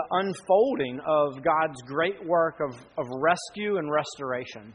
the 0.00 0.16
unfolding 0.16 1.00
of 1.06 1.42
God's 1.42 1.80
great 1.82 2.24
work 2.26 2.60
of, 2.60 2.74
of 2.96 3.06
rescue 3.20 3.78
and 3.78 3.90
restoration. 3.90 4.72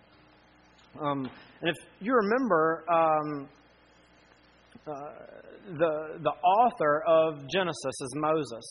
Um, 1.01 1.29
and 1.61 1.69
if 1.69 1.75
you 1.99 2.13
remember, 2.13 2.85
um, 2.91 3.49
uh, 4.87 4.91
the, 5.77 6.19
the 6.21 6.29
author 6.29 7.03
of 7.07 7.39
Genesis 7.51 8.01
is 8.01 8.13
Moses. 8.15 8.63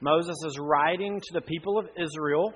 Moses 0.00 0.36
is 0.46 0.58
writing 0.58 1.20
to 1.20 1.34
the 1.34 1.42
people 1.42 1.78
of 1.78 1.86
Israel 2.00 2.54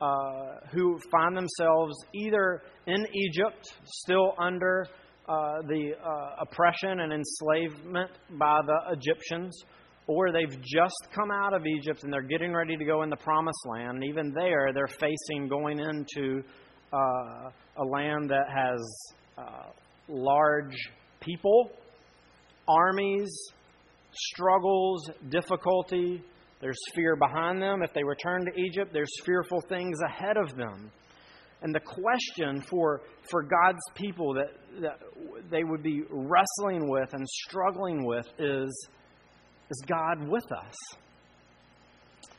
uh, 0.00 0.66
who 0.72 0.98
find 1.10 1.36
themselves 1.36 1.94
either 2.14 2.62
in 2.86 3.06
Egypt, 3.14 3.68
still 3.84 4.32
under 4.38 4.86
uh, 5.28 5.34
the 5.66 5.92
uh, 6.02 6.42
oppression 6.42 7.00
and 7.00 7.12
enslavement 7.12 8.10
by 8.38 8.60
the 8.64 8.92
Egyptians, 8.92 9.62
or 10.08 10.32
they've 10.32 10.60
just 10.62 11.08
come 11.14 11.30
out 11.30 11.52
of 11.54 11.66
Egypt 11.66 12.02
and 12.02 12.12
they're 12.12 12.22
getting 12.22 12.52
ready 12.52 12.76
to 12.76 12.84
go 12.84 13.02
in 13.02 13.10
the 13.10 13.16
promised 13.16 13.64
land. 13.66 14.02
And 14.02 14.04
even 14.04 14.32
there, 14.32 14.72
they're 14.72 14.88
facing 14.88 15.48
going 15.48 15.78
into 15.78 16.42
uh, 16.92 17.50
a 17.76 17.84
land 17.84 18.30
that 18.30 18.46
has 18.48 19.14
uh, 19.36 19.70
large 20.08 20.74
people, 21.20 21.70
armies, 22.66 23.30
struggles, 24.12 25.10
difficulty. 25.28 26.22
There's 26.62 26.80
fear 26.94 27.14
behind 27.14 27.60
them. 27.60 27.82
If 27.82 27.92
they 27.92 28.02
return 28.02 28.46
to 28.46 28.60
Egypt, 28.60 28.94
there's 28.94 29.12
fearful 29.26 29.60
things 29.68 29.98
ahead 30.08 30.38
of 30.38 30.56
them. 30.56 30.90
And 31.60 31.74
the 31.74 31.80
question 31.80 32.62
for, 32.62 33.02
for 33.30 33.42
God's 33.42 33.82
people 33.94 34.32
that, 34.34 34.52
that 34.80 35.00
they 35.50 35.64
would 35.64 35.82
be 35.82 36.02
wrestling 36.08 36.88
with 36.88 37.12
and 37.12 37.28
struggling 37.28 38.06
with 38.06 38.26
is 38.38 38.88
is 39.70 39.82
God 39.86 40.28
with 40.28 40.50
us? 40.52 40.74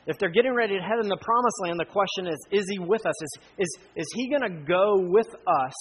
If 0.06 0.18
they're 0.18 0.30
getting 0.30 0.54
ready 0.54 0.76
to 0.76 0.82
head 0.82 0.98
in 1.02 1.08
the 1.08 1.18
promised 1.20 1.56
land, 1.62 1.78
the 1.78 1.84
question 1.84 2.26
is 2.26 2.38
Is 2.50 2.66
He 2.70 2.78
with 2.78 3.06
us? 3.06 3.22
Is, 3.22 3.38
is, 3.58 3.78
is 3.96 4.06
He 4.14 4.28
going 4.30 4.42
to 4.42 4.64
go 4.66 4.96
with 4.98 5.28
us 5.46 5.74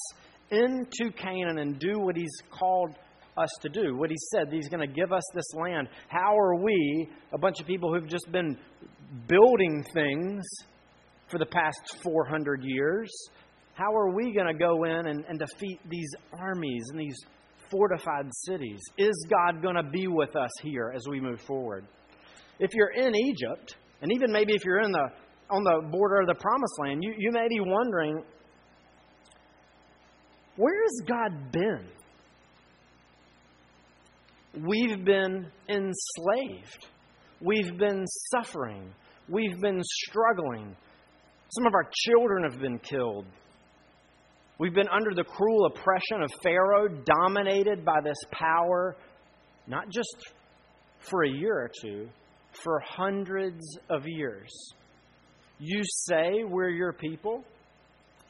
into 0.51 1.11
Canaan 1.15 1.59
and 1.59 1.79
do 1.79 1.99
what 1.99 2.15
He's 2.15 2.35
called 2.51 2.91
us 3.37 3.49
to 3.61 3.69
do? 3.69 3.95
What 3.95 4.09
He 4.09 4.17
said, 4.31 4.51
He's 4.51 4.69
going 4.69 4.87
to 4.87 4.93
give 4.93 5.11
us 5.13 5.23
this 5.33 5.53
land. 5.53 5.87
How 6.09 6.37
are 6.37 6.55
we, 6.55 7.09
a 7.33 7.37
bunch 7.37 7.59
of 7.59 7.67
people 7.67 7.93
who've 7.93 8.09
just 8.09 8.31
been 8.31 8.57
building 9.27 9.83
things 9.93 10.43
for 11.29 11.39
the 11.39 11.45
past 11.45 11.97
400 12.03 12.63
years, 12.63 13.09
how 13.73 13.93
are 13.95 14.13
we 14.13 14.33
going 14.33 14.47
to 14.47 14.53
go 14.53 14.83
in 14.83 15.07
and, 15.07 15.23
and 15.27 15.39
defeat 15.39 15.79
these 15.89 16.09
armies 16.33 16.83
and 16.89 16.99
these 16.99 17.17
fortified 17.69 18.27
cities? 18.45 18.79
Is 18.97 19.27
God 19.29 19.61
going 19.61 19.75
to 19.75 19.83
be 19.83 20.07
with 20.07 20.35
us 20.35 20.51
here 20.61 20.93
as 20.95 21.07
we 21.09 21.19
move 21.19 21.41
forward? 21.41 21.85
If 22.59 22.71
you're 22.73 22.91
in 22.91 23.15
Egypt, 23.15 23.75
and 24.01 24.11
even 24.11 24.31
maybe 24.31 24.53
if 24.53 24.65
you're 24.65 24.81
in 24.81 24.91
the 24.91 25.07
on 25.49 25.63
the 25.63 25.89
border 25.89 26.21
of 26.21 26.27
the 26.27 26.35
promised 26.35 26.75
land, 26.79 27.03
you, 27.03 27.13
you 27.17 27.31
may 27.31 27.47
be 27.47 27.59
wondering, 27.59 28.23
where 30.57 30.83
has 30.83 31.07
God 31.07 31.51
been? 31.51 31.87
We've 34.67 35.03
been 35.03 35.47
enslaved. 35.67 36.87
We've 37.41 37.77
been 37.77 38.05
suffering. 38.31 38.93
We've 39.27 39.59
been 39.59 39.81
struggling. 39.83 40.75
Some 41.55 41.65
of 41.65 41.73
our 41.73 41.89
children 42.05 42.43
have 42.49 42.59
been 42.59 42.79
killed. 42.79 43.25
We've 44.59 44.73
been 44.73 44.89
under 44.89 45.13
the 45.15 45.23
cruel 45.23 45.67
oppression 45.67 46.21
of 46.21 46.29
Pharaoh, 46.43 46.89
dominated 46.89 47.85
by 47.85 48.01
this 48.03 48.17
power, 48.29 48.97
not 49.67 49.89
just 49.89 50.15
for 50.99 51.23
a 51.23 51.29
year 51.29 51.53
or 51.53 51.71
two, 51.81 52.09
for 52.51 52.81
hundreds 52.85 53.77
of 53.89 54.03
years. 54.05 54.49
You 55.59 55.81
say 55.83 56.43
we're 56.43 56.69
your 56.69 56.91
people? 56.91 57.45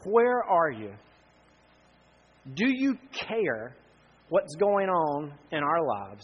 Where 0.06 0.44
are 0.44 0.70
you? 0.72 0.92
Do 2.54 2.68
you 2.68 2.96
care 3.12 3.76
what's 4.30 4.56
going 4.56 4.88
on 4.88 5.34
in 5.52 5.64
our 5.64 5.84
lives? 5.84 6.24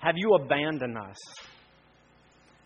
Have 0.00 0.16
you 0.16 0.34
abandoned 0.34 0.98
us? 0.98 1.16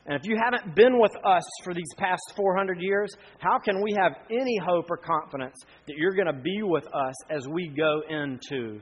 And 0.07 0.15
if 0.21 0.29
you 0.29 0.37
haven't 0.43 0.75
been 0.75 1.01
with 1.01 1.13
us 1.25 1.45
for 1.63 1.73
these 1.73 1.89
past 1.97 2.21
400 2.37 2.79
years, 2.81 3.11
how 3.39 3.59
can 3.59 3.83
we 3.83 3.93
have 3.99 4.13
any 4.31 4.59
hope 4.59 4.91
or 4.91 4.99
confidence 4.99 5.57
that 5.87 5.97
you're 5.97 6.15
going 6.15 6.27
to 6.27 6.43
be 6.43 6.63
with 6.63 6.87
us 6.87 7.15
as 7.31 7.49
we 7.49 7.69
go 7.69 8.03
into 8.09 8.81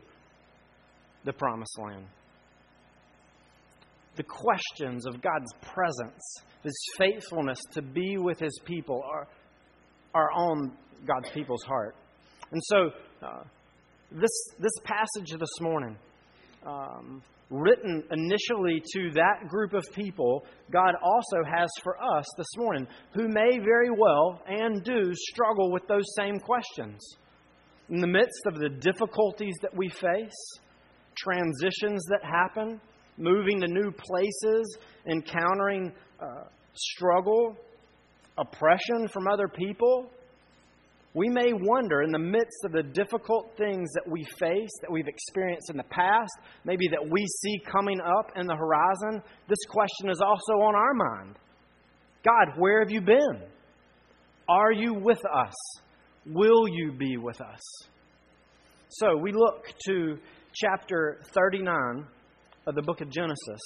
the 1.24 1.32
promised 1.32 1.78
land? 1.78 2.06
The 4.16 4.24
questions 4.24 5.06
of 5.06 5.22
God's 5.22 5.52
presence, 5.62 6.22
His 6.64 6.76
faithfulness 6.98 7.60
to 7.72 7.82
be 7.82 8.18
with 8.18 8.40
His 8.40 8.58
people, 8.64 9.02
are, 9.06 9.28
are 10.14 10.32
on 10.32 10.72
God's 11.06 11.30
people's 11.30 11.62
heart. 11.62 11.94
And 12.50 12.60
so, 12.64 12.90
uh, 13.24 13.44
this, 14.10 14.48
this 14.58 14.72
passage 14.84 15.38
this 15.38 15.60
morning, 15.60 15.96
um, 16.66 17.22
written 17.52 18.02
initially 18.10 18.82
to 18.94 19.10
that 19.12 19.46
group 19.48 19.74
of 19.74 19.84
people, 19.94 20.44
God 20.72 20.94
also 21.02 21.44
has 21.54 21.68
for 21.82 21.96
us 22.02 22.24
this 22.38 22.48
morning, 22.56 22.88
who 23.14 23.28
may 23.28 23.58
very 23.58 23.90
well 23.90 24.40
and 24.48 24.82
do 24.82 25.12
struggle 25.14 25.70
with 25.70 25.86
those 25.86 26.06
same 26.16 26.40
questions. 26.40 26.98
In 27.90 28.00
the 28.00 28.06
midst 28.06 28.46
of 28.46 28.54
the 28.54 28.70
difficulties 28.70 29.54
that 29.60 29.76
we 29.76 29.90
face, 29.90 30.60
transitions 31.14 32.02
that 32.06 32.24
happen, 32.24 32.80
moving 33.18 33.60
to 33.60 33.68
new 33.68 33.92
places, 33.92 34.78
encountering 35.06 35.92
uh, 36.20 36.44
struggle, 36.72 37.54
oppression 38.38 39.08
from 39.08 39.28
other 39.28 39.46
people, 39.46 40.10
we 41.14 41.28
may 41.28 41.52
wonder 41.52 42.02
in 42.02 42.10
the 42.10 42.18
midst 42.18 42.64
of 42.64 42.72
the 42.72 42.82
difficult 42.82 43.52
things 43.58 43.90
that 43.92 44.10
we 44.10 44.24
face, 44.38 44.70
that 44.80 44.90
we've 44.90 45.08
experienced 45.08 45.70
in 45.70 45.76
the 45.76 45.84
past, 45.84 46.32
maybe 46.64 46.88
that 46.88 47.06
we 47.10 47.26
see 47.26 47.60
coming 47.70 48.00
up 48.00 48.30
in 48.34 48.46
the 48.46 48.56
horizon, 48.56 49.22
this 49.48 49.64
question 49.68 50.08
is 50.08 50.22
also 50.22 50.62
on 50.62 50.74
our 50.74 50.94
mind 50.94 51.36
God, 52.24 52.56
where 52.56 52.80
have 52.80 52.90
you 52.90 53.00
been? 53.00 53.42
Are 54.48 54.72
you 54.72 54.94
with 54.94 55.20
us? 55.24 55.54
Will 56.24 56.68
you 56.68 56.92
be 56.92 57.16
with 57.16 57.40
us? 57.40 57.60
So 58.88 59.16
we 59.16 59.32
look 59.32 59.66
to 59.88 60.18
chapter 60.54 61.20
39 61.32 62.06
of 62.66 62.74
the 62.74 62.82
book 62.82 63.00
of 63.00 63.10
Genesis, 63.10 63.60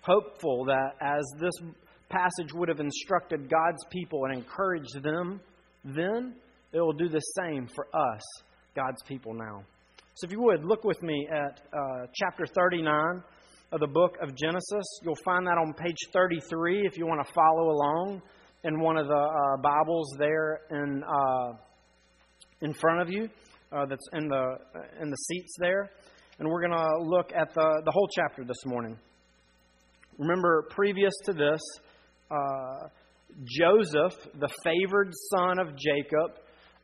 hopeful 0.00 0.64
that 0.64 0.92
as 1.00 1.24
this 1.38 1.52
passage 2.08 2.52
would 2.54 2.68
have 2.68 2.80
instructed 2.80 3.50
God's 3.50 3.84
people 3.90 4.24
and 4.24 4.38
encouraged 4.38 5.02
them 5.02 5.40
then, 5.84 6.34
it 6.72 6.80
will 6.80 6.92
do 6.92 7.08
the 7.08 7.20
same 7.20 7.68
for 7.74 7.86
us, 7.94 8.22
God's 8.74 9.02
people 9.06 9.34
now. 9.34 9.64
So, 10.14 10.26
if 10.26 10.32
you 10.32 10.40
would, 10.42 10.64
look 10.64 10.84
with 10.84 11.02
me 11.02 11.28
at 11.30 11.60
uh, 11.72 12.06
chapter 12.14 12.46
39 12.46 13.22
of 13.72 13.80
the 13.80 13.86
book 13.86 14.16
of 14.22 14.34
Genesis. 14.36 14.84
You'll 15.02 15.18
find 15.24 15.46
that 15.46 15.58
on 15.58 15.74
page 15.74 15.96
33 16.12 16.86
if 16.86 16.96
you 16.96 17.06
want 17.06 17.26
to 17.26 17.32
follow 17.32 17.70
along 17.70 18.22
in 18.62 18.80
one 18.80 18.96
of 18.96 19.08
the 19.08 19.14
uh, 19.14 19.56
Bibles 19.60 20.14
there 20.18 20.60
in, 20.70 21.02
uh, 21.02 21.52
in 22.62 22.72
front 22.72 23.02
of 23.02 23.10
you 23.10 23.28
uh, 23.72 23.86
that's 23.86 24.06
in 24.12 24.28
the, 24.28 24.56
uh, 24.74 25.02
in 25.02 25.10
the 25.10 25.16
seats 25.16 25.54
there. 25.58 25.90
And 26.38 26.48
we're 26.48 26.60
going 26.60 26.78
to 26.78 26.98
look 27.02 27.32
at 27.34 27.52
the, 27.54 27.82
the 27.84 27.90
whole 27.90 28.08
chapter 28.14 28.44
this 28.44 28.64
morning. 28.64 28.96
Remember, 30.18 30.66
previous 30.70 31.12
to 31.24 31.32
this, 31.32 31.60
uh, 32.30 32.88
Joseph, 33.44 34.28
the 34.38 34.48
favored 34.62 35.12
son 35.32 35.58
of 35.58 35.76
Jacob, 35.76 36.38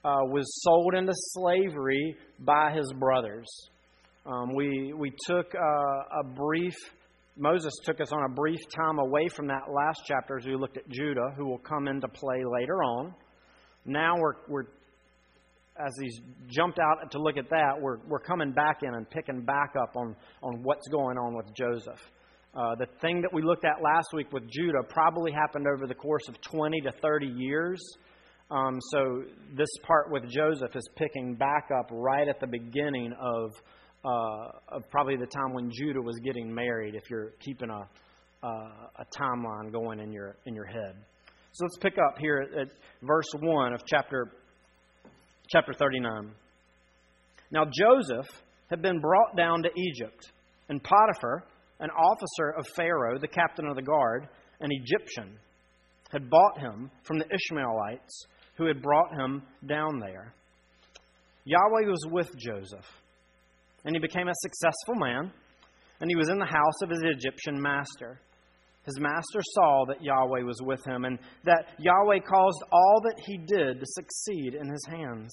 uh, 0.05 0.17
was 0.31 0.45
sold 0.63 0.95
into 0.95 1.13
slavery 1.15 2.17
by 2.41 2.73
his 2.73 2.93
brothers. 2.99 3.47
Um, 4.27 4.55
we, 4.55 4.93
we 4.97 5.13
took 5.27 5.55
uh, 5.55 6.21
a 6.21 6.25
brief, 6.35 6.75
Moses 7.37 7.73
took 7.85 8.01
us 8.01 8.13
on 8.13 8.31
a 8.31 8.35
brief 8.35 8.59
time 8.75 8.99
away 8.99 9.29
from 9.29 9.47
that 9.49 9.71
last 9.73 10.03
chapter 10.07 10.39
as 10.39 10.47
we 10.47 10.57
looked 10.57 10.77
at 10.77 10.89
Judah, 10.89 11.33
who 11.37 11.47
will 11.47 11.59
come 11.59 11.89
into 11.89 12.09
play 12.09 12.43
later 12.45 12.83
on. 12.83 13.15
Now 13.85 14.17
we're, 14.19 14.35
we're 14.49 14.65
as 15.79 15.93
he's 16.01 16.21
jumped 16.49 16.79
out 16.79 17.11
to 17.11 17.19
look 17.19 17.37
at 17.37 17.49
that, 17.51 17.81
we're, 17.81 17.99
we're 18.07 18.21
coming 18.21 18.53
back 18.53 18.81
in 18.83 18.95
and 18.95 19.09
picking 19.09 19.43
back 19.43 19.75
up 19.81 19.97
on, 19.97 20.15
on 20.43 20.63
what's 20.63 20.87
going 20.89 21.17
on 21.17 21.35
with 21.35 21.47
Joseph. 21.55 22.01
Uh, 22.53 22.75
the 22.75 22.87
thing 23.01 23.21
that 23.23 23.33
we 23.33 23.43
looked 23.43 23.65
at 23.65 23.81
last 23.81 24.09
week 24.13 24.33
with 24.33 24.43
Judah 24.51 24.83
probably 24.89 25.31
happened 25.31 25.67
over 25.73 25.87
the 25.87 25.95
course 25.95 26.27
of 26.29 26.41
20 26.41 26.81
to 26.81 26.93
30 27.01 27.27
years. 27.27 27.81
Um, 28.51 28.81
so 28.91 29.23
this 29.57 29.69
part 29.85 30.11
with 30.11 30.29
Joseph 30.29 30.75
is 30.75 30.89
picking 30.97 31.37
back 31.37 31.69
up 31.79 31.89
right 31.93 32.27
at 32.27 32.41
the 32.41 32.49
beginning 32.49 33.13
of, 33.13 33.53
uh, 34.05 34.77
of 34.77 34.91
probably 34.91 35.17
the 35.17 35.27
time 35.27 35.55
when 35.55 35.71
Judah 35.71 36.01
was 36.03 36.19
getting 36.25 36.53
married, 36.53 36.97
if 36.97 37.09
you're 37.09 37.31
keeping 37.39 37.71
a, 37.71 37.89
uh, 38.45 38.49
a 38.49 39.05
timeline 39.17 39.71
going 39.71 40.01
in 40.01 40.11
your, 40.11 40.35
in 40.47 40.55
your 40.57 40.67
head. 40.67 40.97
So 41.53 41.65
let's 41.65 41.79
pick 41.79 41.99
up 41.99 42.19
here 42.19 42.39
at, 42.39 42.59
at 42.59 42.69
verse 43.03 43.31
1 43.39 43.73
of 43.75 43.83
chapter, 43.87 44.33
chapter 45.49 45.73
39. 45.73 46.33
Now 47.53 47.65
Joseph 47.65 48.27
had 48.71 48.83
been 48.83 49.01
brought 49.01 49.37
down 49.37 49.63
to 49.63 49.69
Egypt, 49.77 50.33
and 50.69 50.83
Potiphar, 50.83 51.45
an 51.81 51.91
officer 51.91 52.51
of 52.57 52.67
Pharaoh, 52.77 53.19
the 53.19 53.29
captain 53.29 53.67
of 53.67 53.77
the 53.77 53.83
guard, 53.83 54.29
an 54.61 54.71
Egyptian, 54.71 55.39
had 56.11 56.31
bought 56.31 56.59
him 56.59 56.91
from 57.03 57.19
the 57.19 57.27
Ishmaelites 57.33 58.27
who 58.57 58.67
had 58.67 58.83
brought 58.83 59.13
him 59.13 59.43
down 59.67 59.99
there. 60.01 60.35
Yahweh 61.45 61.89
was 61.89 62.07
with 62.11 62.31
Joseph, 62.37 62.87
and 63.85 63.97
he 63.97 64.01
became 64.01 64.29
a 64.29 64.35
successful 64.35 64.95
man, 64.97 65.33
and 66.01 66.11
he 66.11 66.17
was 66.17 66.29
in 66.29 66.39
the 66.39 66.45
house 66.45 66.83
of 66.83 66.91
his 66.91 67.03
Egyptian 67.03 67.61
master. 67.61 68.21
His 68.85 68.99
master 69.01 69.41
saw 69.55 69.85
that 69.89 70.03
Yahweh 70.03 70.43
was 70.43 70.61
with 70.63 70.85
him, 70.87 71.05
and 71.05 71.19
that 71.45 71.69
Yahweh 71.79 72.21
caused 72.21 72.63
all 72.73 73.01
that 73.05 73.23
he 73.25 73.39
did 73.39 73.81
to 73.81 73.87
succeed 73.87 74.55
in 74.55 74.69
his 74.69 74.87
hands. 74.89 75.33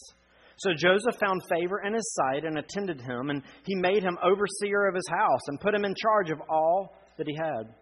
So 0.57 0.71
Joseph 0.75 1.19
found 1.19 1.41
favor 1.49 1.81
in 1.85 1.93
his 1.93 2.13
sight 2.13 2.43
and 2.43 2.57
attended 2.57 2.99
him, 2.99 3.29
and 3.29 3.43
he 3.63 3.75
made 3.75 4.03
him 4.03 4.17
overseer 4.23 4.87
of 4.87 4.95
his 4.95 5.07
house 5.09 5.41
and 5.47 5.59
put 5.59 5.75
him 5.75 5.85
in 5.85 5.93
charge 6.01 6.31
of 6.31 6.41
all 6.49 6.95
that 7.17 7.27
he 7.27 7.35
had. 7.35 7.73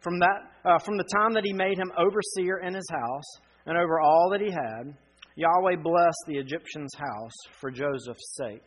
From, 0.00 0.18
that, 0.20 0.40
uh, 0.64 0.78
from 0.78 0.96
the 0.96 1.08
time 1.14 1.32
that 1.34 1.44
he 1.44 1.52
made 1.52 1.78
him 1.78 1.92
overseer 1.96 2.58
in 2.58 2.74
his 2.74 2.88
house 2.90 3.40
and 3.66 3.78
over 3.78 4.00
all 4.00 4.28
that 4.32 4.40
he 4.40 4.50
had, 4.50 4.94
Yahweh 5.36 5.76
blessed 5.82 6.24
the 6.26 6.38
Egyptian's 6.38 6.94
house 6.96 7.36
for 7.60 7.70
Joseph's 7.70 8.36
sake. 8.36 8.64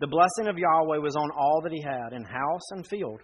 The 0.00 0.06
blessing 0.06 0.48
of 0.48 0.58
Yahweh 0.58 0.98
was 0.98 1.16
on 1.16 1.30
all 1.36 1.60
that 1.62 1.72
he 1.72 1.82
had 1.82 2.12
in 2.12 2.24
house 2.24 2.70
and 2.70 2.86
field. 2.86 3.20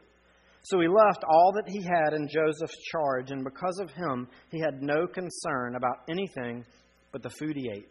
So 0.64 0.80
he 0.80 0.88
left 0.88 1.24
all 1.28 1.52
that 1.54 1.68
he 1.68 1.82
had 1.82 2.14
in 2.14 2.28
Joseph's 2.28 2.80
charge, 2.90 3.30
and 3.30 3.44
because 3.44 3.78
of 3.80 3.90
him, 3.90 4.28
he 4.50 4.60
had 4.60 4.82
no 4.82 5.06
concern 5.06 5.76
about 5.76 5.98
anything 6.08 6.64
but 7.12 7.22
the 7.22 7.30
food 7.30 7.56
he 7.56 7.70
ate. 7.70 7.88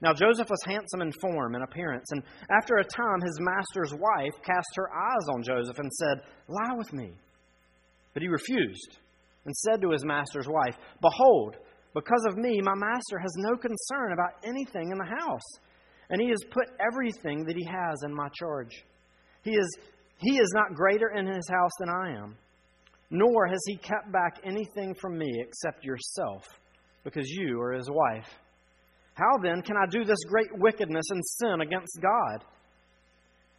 Now 0.00 0.12
Joseph 0.12 0.50
was 0.50 0.62
handsome 0.66 1.02
in 1.02 1.12
form 1.12 1.54
and 1.54 1.64
appearance, 1.64 2.10
and 2.10 2.22
after 2.50 2.76
a 2.76 2.84
time 2.84 3.20
his 3.20 3.38
master's 3.40 3.92
wife 3.92 4.34
cast 4.44 4.68
her 4.76 4.90
eyes 4.92 5.28
on 5.32 5.42
Joseph 5.42 5.78
and 5.78 5.92
said, 5.92 6.22
Lie 6.48 6.76
with 6.76 6.92
me. 6.92 7.12
But 8.12 8.22
he 8.22 8.28
refused 8.28 8.98
and 9.44 9.54
said 9.56 9.80
to 9.82 9.90
his 9.90 10.04
master's 10.04 10.48
wife, 10.48 10.76
Behold, 11.00 11.56
because 11.94 12.24
of 12.28 12.36
me, 12.36 12.60
my 12.60 12.74
master 12.74 13.18
has 13.18 13.32
no 13.36 13.56
concern 13.56 14.12
about 14.12 14.44
anything 14.44 14.90
in 14.90 14.98
the 14.98 15.16
house, 15.20 15.60
and 16.10 16.20
he 16.20 16.28
has 16.28 16.42
put 16.50 16.68
everything 16.80 17.44
that 17.44 17.56
he 17.56 17.64
has 17.64 18.02
in 18.04 18.14
my 18.14 18.28
charge. 18.38 18.84
He 19.42 19.52
is, 19.52 19.78
he 20.18 20.38
is 20.38 20.52
not 20.54 20.74
greater 20.74 21.10
in 21.10 21.26
his 21.26 21.48
house 21.48 21.70
than 21.78 21.88
I 21.88 22.10
am, 22.16 22.36
nor 23.10 23.46
has 23.46 23.60
he 23.66 23.76
kept 23.76 24.10
back 24.10 24.40
anything 24.44 24.94
from 24.94 25.16
me 25.16 25.30
except 25.40 25.84
yourself, 25.84 26.44
because 27.04 27.28
you 27.28 27.60
are 27.60 27.72
his 27.72 27.88
wife. 27.90 28.28
How 29.14 29.38
then 29.42 29.62
can 29.62 29.76
I 29.76 29.86
do 29.90 30.04
this 30.04 30.24
great 30.28 30.50
wickedness 30.58 31.04
and 31.10 31.22
sin 31.24 31.60
against 31.60 32.00
God? 32.00 32.44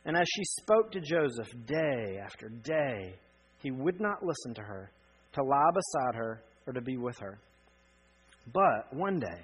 And 0.05 0.15
as 0.15 0.27
she 0.35 0.43
spoke 0.61 0.91
to 0.91 0.99
Joseph 0.99 1.49
day 1.65 2.19
after 2.23 2.49
day, 2.49 3.15
he 3.63 3.71
would 3.71 3.99
not 3.99 4.23
listen 4.23 4.53
to 4.55 4.61
her, 4.61 4.91
to 5.33 5.43
lie 5.43 5.71
beside 5.73 6.15
her, 6.15 6.43
or 6.67 6.73
to 6.73 6.81
be 6.81 6.97
with 6.97 7.17
her. 7.19 7.39
But 8.53 8.93
one 8.93 9.19
day, 9.19 9.41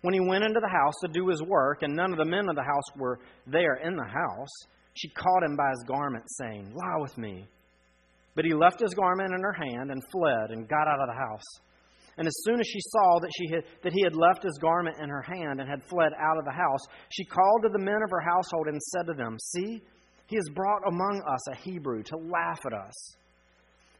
when 0.00 0.14
he 0.14 0.20
went 0.20 0.44
into 0.44 0.60
the 0.60 0.68
house 0.68 0.94
to 1.02 1.12
do 1.12 1.28
his 1.28 1.42
work, 1.42 1.82
and 1.82 1.94
none 1.94 2.12
of 2.12 2.18
the 2.18 2.24
men 2.24 2.48
of 2.48 2.56
the 2.56 2.62
house 2.62 2.96
were 2.96 3.20
there 3.46 3.76
in 3.76 3.96
the 3.96 4.04
house, 4.04 4.50
she 4.94 5.08
caught 5.10 5.44
him 5.44 5.56
by 5.56 5.70
his 5.70 5.84
garment, 5.86 6.24
saying, 6.40 6.72
Lie 6.74 7.00
with 7.00 7.16
me. 7.16 7.46
But 8.34 8.44
he 8.44 8.54
left 8.54 8.80
his 8.80 8.94
garment 8.94 9.32
in 9.32 9.40
her 9.40 9.52
hand 9.52 9.90
and 9.90 10.02
fled 10.10 10.50
and 10.50 10.68
got 10.68 10.88
out 10.88 11.00
of 11.00 11.08
the 11.08 11.20
house. 11.20 11.42
And 12.16 12.26
as 12.26 12.36
soon 12.44 12.60
as 12.60 12.66
she 12.66 12.80
saw 12.80 13.18
that, 13.20 13.30
she 13.36 13.52
had, 13.52 13.64
that 13.82 13.92
he 13.92 14.02
had 14.02 14.14
left 14.14 14.42
his 14.42 14.58
garment 14.58 14.98
in 15.02 15.08
her 15.08 15.22
hand 15.22 15.60
and 15.60 15.68
had 15.68 15.82
fled 15.84 16.12
out 16.18 16.38
of 16.38 16.44
the 16.44 16.52
house, 16.52 16.80
she 17.10 17.24
called 17.24 17.62
to 17.62 17.70
the 17.70 17.84
men 17.84 18.02
of 18.04 18.10
her 18.10 18.20
household 18.20 18.68
and 18.68 18.80
said 18.80 19.06
to 19.06 19.14
them, 19.14 19.36
See, 19.38 19.82
he 20.26 20.36
has 20.36 20.48
brought 20.54 20.86
among 20.86 21.22
us 21.28 21.48
a 21.48 21.56
Hebrew 21.56 22.02
to 22.04 22.16
laugh 22.16 22.60
at 22.66 22.72
us. 22.72 22.94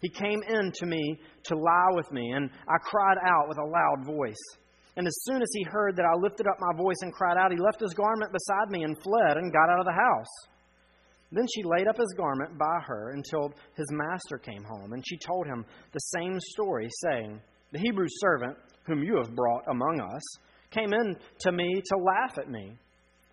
He 0.01 0.09
came 0.09 0.43
in 0.43 0.71
to 0.73 0.87
me 0.87 1.19
to 1.47 1.57
lie 1.57 1.91
with 1.93 2.13
me, 2.13 2.33
and 2.33 2.51
I 2.69 2.77
cried 2.83 3.19
out 3.25 3.49
with 3.49 3.59
a 3.59 3.65
loud 3.65 4.07
voice. 4.07 4.43
And 4.97 5.07
as 5.07 5.17
soon 5.23 5.43
as 5.43 5.51
he 5.53 5.65
heard 5.65 5.97
that 5.97 6.07
I 6.07 6.15
lifted 6.21 6.47
up 6.47 6.57
my 6.61 6.77
voice 6.77 6.99
and 7.01 7.13
cried 7.13 7.37
out, 7.37 7.51
he 7.51 7.59
left 7.59 7.81
his 7.81 7.95
garment 7.95 8.33
beside 8.33 8.71
me 8.71 8.85
and 8.85 8.97
fled 9.03 9.37
and 9.37 9.53
got 9.53 9.71
out 9.71 9.81
of 9.81 9.87
the 9.87 9.93
house. 9.93 10.49
Then 11.33 11.47
she 11.53 11.65
laid 11.65 11.89
up 11.89 11.97
his 11.97 12.15
garment 12.17 12.57
by 12.59 12.79
her 12.87 13.11
until 13.11 13.53
his 13.77 13.89
master 13.91 14.39
came 14.39 14.63
home, 14.63 14.93
and 14.93 15.03
she 15.07 15.19
told 15.19 15.47
him 15.47 15.65
the 15.93 15.99
same 15.99 16.39
story, 16.39 16.89
saying, 17.03 17.41
The 17.73 17.79
Hebrew 17.79 18.07
servant, 18.09 18.57
whom 18.87 19.03
you 19.03 19.17
have 19.17 19.35
brought 19.35 19.65
among 19.69 20.01
us, 20.01 20.23
came 20.71 20.93
in 20.93 21.17
to 21.41 21.53
me 21.53 21.83
to 21.85 21.97
laugh 21.97 22.39
at 22.39 22.51
me. 22.51 22.77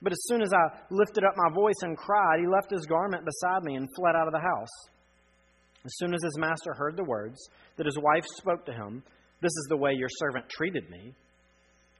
But 0.01 0.13
as 0.13 0.23
soon 0.23 0.41
as 0.41 0.51
I 0.53 0.77
lifted 0.89 1.23
up 1.23 1.33
my 1.35 1.53
voice 1.53 1.81
and 1.81 1.97
cried, 1.97 2.39
he 2.39 2.47
left 2.47 2.71
his 2.71 2.85
garment 2.85 3.25
beside 3.25 3.63
me 3.63 3.75
and 3.75 3.87
fled 3.95 4.15
out 4.15 4.27
of 4.27 4.33
the 4.33 4.39
house. 4.39 4.89
As 5.85 5.91
soon 5.97 6.13
as 6.13 6.23
his 6.23 6.37
master 6.37 6.73
heard 6.75 6.97
the 6.97 7.03
words 7.03 7.39
that 7.77 7.85
his 7.85 7.97
wife 7.99 8.25
spoke 8.37 8.65
to 8.65 8.73
him, 8.73 9.03
This 9.41 9.51
is 9.51 9.67
the 9.69 9.77
way 9.77 9.93
your 9.93 10.09
servant 10.09 10.49
treated 10.49 10.89
me, 10.89 11.13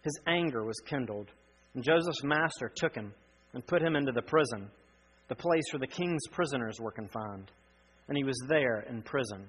his 0.04 0.20
anger 0.28 0.64
was 0.64 0.80
kindled. 0.86 1.30
And 1.74 1.84
Joseph's 1.84 2.24
master 2.24 2.72
took 2.76 2.96
him 2.96 3.14
and 3.54 3.66
put 3.66 3.82
him 3.82 3.96
into 3.96 4.12
the 4.12 4.22
prison, 4.22 4.70
the 5.28 5.36
place 5.36 5.64
where 5.72 5.80
the 5.80 5.88
king's 5.88 6.28
prisoners 6.32 6.80
were 6.80 6.92
confined. 6.92 7.52
And 8.08 8.18
he 8.18 8.24
was 8.24 8.38
there 8.48 8.82
in 8.90 9.02
prison. 9.04 9.48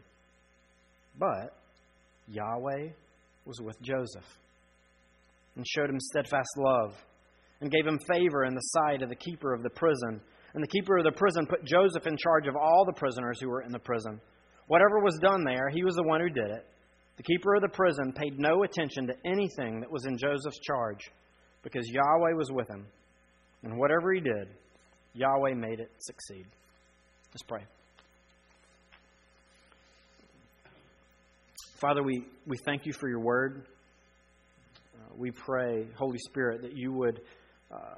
But 1.19 1.57
Yahweh 2.33 2.89
was 3.45 3.61
with 3.61 3.81
Joseph 3.83 4.27
and 5.57 5.67
showed 5.67 5.91
him 5.91 6.01
steadfast 6.01 6.51
love 6.57 6.95
and 7.61 7.71
gave 7.71 7.87
him 7.87 7.99
favor 8.11 8.45
in 8.45 8.55
the 8.55 8.61
sight 8.61 9.03
of 9.03 9.09
the 9.09 9.15
keeper 9.15 9.55
of 9.55 9.63
the 9.63 9.71
prison 9.71 10.21
and 10.55 10.63
the 10.63 10.69
keeper 10.69 10.99
of 10.99 11.05
the 11.05 11.13
prison 11.13 11.47
put 11.47 11.65
Joseph 11.65 12.07
in 12.07 12.17
charge 12.17 12.47
of 12.47 12.57
all 12.57 12.85
the 12.85 12.93
prisoners 12.93 13.41
who 13.41 13.49
were 13.49 13.63
in 13.63 13.73
the 13.73 13.79
prison. 13.79 14.21
Whatever 14.67 15.01
was 15.01 15.19
done 15.19 15.45
there, 15.45 15.71
he 15.71 15.85
was 15.85 15.95
the 15.95 16.03
one 16.03 16.21
who 16.21 16.29
did 16.29 16.51
it. 16.51 16.67
The 17.17 17.23
keeper 17.23 17.55
of 17.55 17.63
the 17.63 17.69
prison 17.69 18.13
paid 18.13 18.39
no 18.39 18.63
attention 18.63 19.07
to 19.07 19.15
anything 19.25 19.81
that 19.81 19.91
was 19.91 20.07
in 20.07 20.19
Joseph's 20.19 20.61
charge 20.61 21.11
because 21.63 21.89
Yahweh 21.89 22.35
was 22.37 22.51
with 22.51 22.69
him. 22.69 22.87
And 23.63 23.79
whatever 23.79 24.13
he 24.13 24.21
did, 24.21 24.49
Yahweh 25.15 25.55
made 25.55 25.81
it 25.81 25.91
succeed. 25.99 26.47
Let's 27.33 27.43
pray. 27.47 27.63
Father, 31.83 32.03
we, 32.03 32.25
we 32.47 32.57
thank 32.65 32.87
you 32.87 32.95
for 32.95 33.11
your 33.11 33.21
word. 33.21 33.67
Uh, 34.95 35.15
we 35.19 35.31
pray, 35.31 35.87
Holy 35.99 36.19
Spirit, 36.19 36.63
that 36.63 36.75
you 36.75 36.93
would. 36.93 37.21
Uh, 37.71 37.97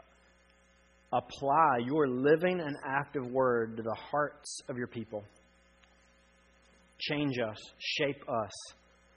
apply 1.15 1.79
your 1.87 2.09
living 2.09 2.61
and 2.61 2.77
active 2.85 3.25
word 3.27 3.77
to 3.77 3.83
the 3.83 3.97
hearts 4.11 4.61
of 4.69 4.77
your 4.77 4.89
people. 4.89 5.23
Change 6.99 7.39
us, 7.39 7.57
shape 7.79 8.23
us, 8.29 8.51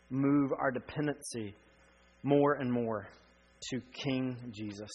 move 0.09 0.51
our 0.59 0.71
dependency 0.71 1.55
more 2.23 2.53
and 2.53 2.71
more 2.71 3.07
to 3.71 3.81
King 3.93 4.37
Jesus. 4.51 4.89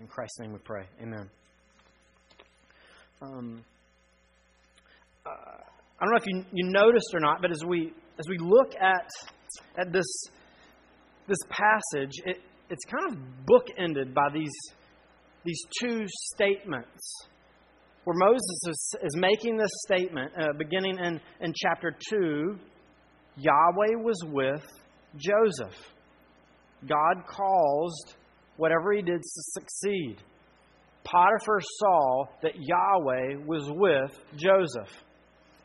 In 0.00 0.08
Christ's 0.08 0.40
name 0.40 0.52
we 0.52 0.58
pray. 0.58 0.84
Amen. 1.00 1.30
Um, 3.22 3.64
uh, 5.24 5.30
I 6.00 6.04
don't 6.04 6.10
know 6.10 6.18
if 6.20 6.26
you, 6.26 6.44
you 6.52 6.70
noticed 6.70 7.14
or 7.14 7.20
not, 7.20 7.40
but 7.40 7.52
as 7.52 7.64
we 7.64 7.92
as 8.18 8.26
we 8.28 8.38
look 8.38 8.74
at 8.80 9.10
at 9.78 9.92
this 9.92 10.06
this 11.28 11.38
passage, 11.48 12.12
it, 12.24 12.40
it's 12.70 12.84
kind 12.84 13.12
of 13.12 13.18
bookended 13.46 14.14
by 14.14 14.28
these 14.32 14.54
these 15.44 15.62
two 15.80 16.04
statements 16.32 17.12
where 18.04 18.16
Moses 18.16 18.60
is, 18.68 18.94
is 19.02 19.16
making 19.16 19.56
this 19.56 19.70
statement, 19.84 20.30
uh, 20.40 20.52
beginning 20.56 20.96
in, 20.98 21.20
in 21.40 21.52
chapter 21.56 21.96
2 22.10 22.56
Yahweh 23.36 24.02
was 24.02 24.22
with 24.26 24.64
Joseph. 25.16 25.76
God 26.88 27.26
caused 27.28 28.14
whatever 28.56 28.92
he 28.92 29.02
did 29.02 29.20
to 29.20 29.42
succeed. 29.52 30.16
Potiphar 31.04 31.60
saw 31.60 32.24
that 32.42 32.52
Yahweh 32.56 33.44
was 33.46 33.64
with 33.68 34.18
Joseph. 34.36 34.92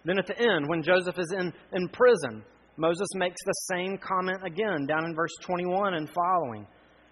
Then 0.05 0.17
at 0.17 0.27
the 0.27 0.39
end, 0.39 0.67
when 0.67 0.81
Joseph 0.81 1.19
is 1.19 1.31
in, 1.31 1.53
in 1.73 1.89
prison, 1.89 2.43
Moses 2.77 3.07
makes 3.15 3.41
the 3.45 3.53
same 3.71 3.97
comment 3.97 4.39
again 4.45 4.85
down 4.87 5.05
in 5.05 5.15
verse 5.15 5.33
21 5.41 5.93
and 5.93 6.09
following. 6.09 6.65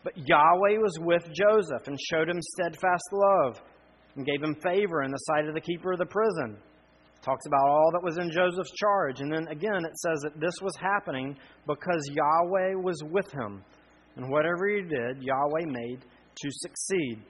But 0.04 0.14
Yahweh 0.18 0.78
was 0.78 0.98
with 1.02 1.24
Joseph 1.34 1.88
and 1.88 1.98
showed 2.10 2.30
him 2.30 2.40
steadfast 2.42 3.10
love 3.12 3.62
and 4.16 4.26
gave 4.26 4.42
him 4.42 4.56
favor 4.64 5.04
in 5.04 5.12
the 5.12 5.18
sight 5.18 5.48
of 5.48 5.54
the 5.54 5.62
keeper 5.62 5.92
of 5.92 6.00
the 6.00 6.06
prison. 6.06 6.58
Talks 7.22 7.46
about 7.46 7.68
all 7.68 7.92
that 7.92 8.04
was 8.04 8.18
in 8.18 8.32
Joseph's 8.32 8.72
charge. 8.72 9.20
And 9.20 9.32
then 9.32 9.48
again, 9.50 9.84
it 9.86 9.98
says 9.98 10.20
that 10.24 10.40
this 10.40 10.56
was 10.62 10.74
happening 10.78 11.38
because 11.68 12.10
Yahweh 12.14 12.76
was 12.82 13.04
with 13.12 13.30
him. 13.32 13.62
And 14.16 14.32
whatever 14.32 14.68
he 14.68 14.82
did, 14.82 15.22
Yahweh 15.22 15.66
made 15.68 16.00
to 16.02 16.50
succeed. 16.52 17.22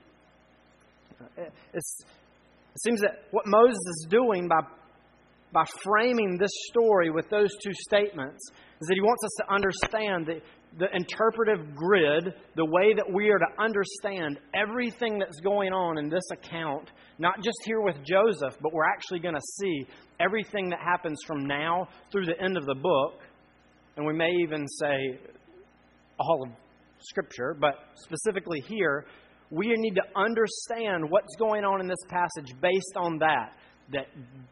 It's, 1.74 2.02
it 2.76 2.82
seems 2.84 3.02
that 3.02 3.24
what 3.32 3.46
Moses 3.48 3.78
is 3.78 4.08
doing 4.10 4.48
by, 4.48 4.62
by 5.52 5.64
framing 5.84 6.38
this 6.38 6.52
story 6.70 7.10
with 7.10 7.30
those 7.30 7.50
two 7.64 7.74
statements 7.74 8.40
is 8.82 8.88
that 8.88 8.94
he 8.94 9.02
wants 9.02 9.24
us 9.24 9.32
to 9.40 9.54
understand 9.54 10.28
that 10.28 10.42
the 10.78 10.86
interpretive 10.96 11.76
grid, 11.76 12.34
the 12.56 12.66
way 12.66 12.94
that 12.94 13.12
we 13.12 13.30
are 13.30 13.40
to 13.40 13.62
understand 13.62 14.40
everything 14.54 15.18
that's 15.18 15.40
going 15.40 15.74
on 15.74 15.98
in 15.98 16.10
this 16.10 16.24
account, 16.32 16.92
not 17.18 17.38
just 17.42 17.58
here 17.66 17.82
with 17.82 17.96
Joseph, 18.06 18.58
but 18.62 18.72
we're 18.72 18.88
actually 18.88 19.20
going 19.20 19.34
to 19.34 19.42
see 19.60 19.88
everything 20.20 20.70
that 20.70 20.80
happens 20.80 21.18
from 21.26 21.48
now 21.48 21.88
through 22.12 22.26
the 22.26 22.40
end 22.42 22.58
of 22.58 22.66
the 22.66 22.76
book. 22.76 23.22
and 23.98 24.06
we 24.06 24.14
may 24.14 24.32
even 24.42 24.66
say 24.80 25.20
all 26.20 26.44
of 26.44 26.50
Scripture, 27.00 27.58
but 27.60 27.76
specifically 27.96 28.62
here, 28.68 29.06
we 29.52 29.74
need 29.76 29.96
to 29.96 30.04
understand 30.16 31.10
what's 31.10 31.36
going 31.38 31.64
on 31.64 31.82
in 31.82 31.88
this 31.88 32.04
passage 32.10 32.54
based 32.62 32.96
on 32.96 33.18
that. 33.20 33.54
That 33.92 34.06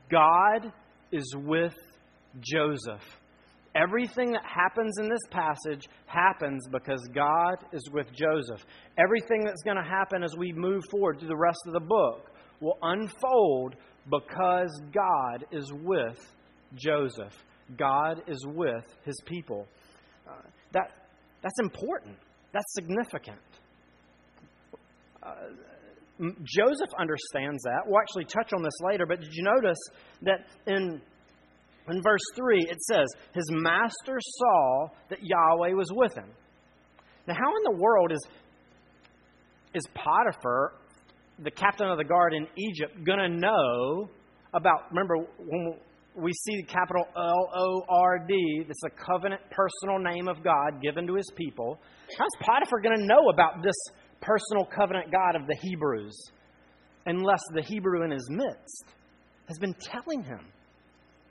God 0.09 0.73
is 1.11 1.35
with 1.35 1.75
Joseph. 2.41 3.03
Everything 3.75 4.31
that 4.31 4.43
happens 4.43 4.97
in 4.99 5.07
this 5.07 5.21
passage 5.29 5.87
happens 6.07 6.67
because 6.71 7.07
God 7.13 7.57
is 7.71 7.89
with 7.91 8.07
Joseph. 8.13 8.65
Everything 8.97 9.43
that's 9.43 9.61
going 9.63 9.77
to 9.77 9.83
happen 9.83 10.23
as 10.23 10.35
we 10.35 10.51
move 10.51 10.83
forward 10.89 11.19
through 11.19 11.27
the 11.27 11.35
rest 11.35 11.59
of 11.67 11.73
the 11.73 11.79
book 11.79 12.31
will 12.59 12.77
unfold 12.81 13.75
because 14.09 14.81
God 14.91 15.45
is 15.51 15.71
with 15.71 16.17
Joseph. 16.75 17.33
God 17.77 18.23
is 18.27 18.45
with 18.47 18.85
his 19.05 19.19
people. 19.25 19.67
Uh, 20.27 20.33
that, 20.71 20.91
that's 21.43 21.59
important. 21.59 22.15
That's 22.53 22.73
significant. 22.73 23.37
Uh, 25.21 25.33
Joseph 26.19 26.89
understands 26.99 27.61
that. 27.63 27.81
We'll 27.85 27.99
actually 27.99 28.25
touch 28.25 28.51
on 28.53 28.63
this 28.63 28.73
later, 28.81 29.05
but 29.05 29.21
did 29.21 29.33
you 29.33 29.43
notice 29.43 29.77
that 30.23 30.47
in, 30.65 31.01
in 31.89 32.01
verse 32.01 32.21
3 32.35 32.65
it 32.69 32.81
says, 32.81 33.05
His 33.33 33.45
master 33.51 34.17
saw 34.19 34.87
that 35.09 35.19
Yahweh 35.21 35.73
was 35.73 35.89
with 35.93 36.15
him. 36.15 36.29
Now, 37.27 37.35
how 37.35 37.49
in 37.49 37.75
the 37.75 37.81
world 37.81 38.11
is, 38.11 38.27
is 39.73 39.83
Potiphar, 39.93 40.73
the 41.43 41.51
captain 41.51 41.87
of 41.87 41.97
the 41.97 42.03
guard 42.03 42.33
in 42.33 42.47
Egypt, 42.57 43.03
going 43.05 43.19
to 43.19 43.29
know 43.29 44.09
about, 44.53 44.89
remember, 44.89 45.17
when 45.37 45.75
we 46.15 46.31
see 46.33 46.61
the 46.61 46.67
capital 46.67 47.05
L 47.15 47.51
O 47.55 47.83
R 47.89 48.25
D, 48.27 48.63
this 48.67 48.75
is 48.75 48.83
a 48.87 49.05
covenant 49.05 49.41
personal 49.51 49.99
name 49.99 50.27
of 50.27 50.43
God 50.43 50.81
given 50.81 51.05
to 51.05 51.15
his 51.15 51.29
people. 51.35 51.79
How's 52.17 52.29
Potiphar 52.41 52.81
going 52.81 52.97
to 52.97 53.05
know 53.05 53.29
about 53.29 53.61
this 53.61 53.75
personal 54.21 54.65
covenant 54.65 55.11
God 55.11 55.35
of 55.35 55.47
the 55.47 55.55
Hebrews 55.61 56.17
unless 57.05 57.41
the 57.53 57.61
Hebrew 57.61 58.03
in 58.03 58.11
his 58.11 58.27
midst 58.29 58.85
has 59.47 59.57
been 59.59 59.75
telling 59.75 60.23
him 60.23 60.41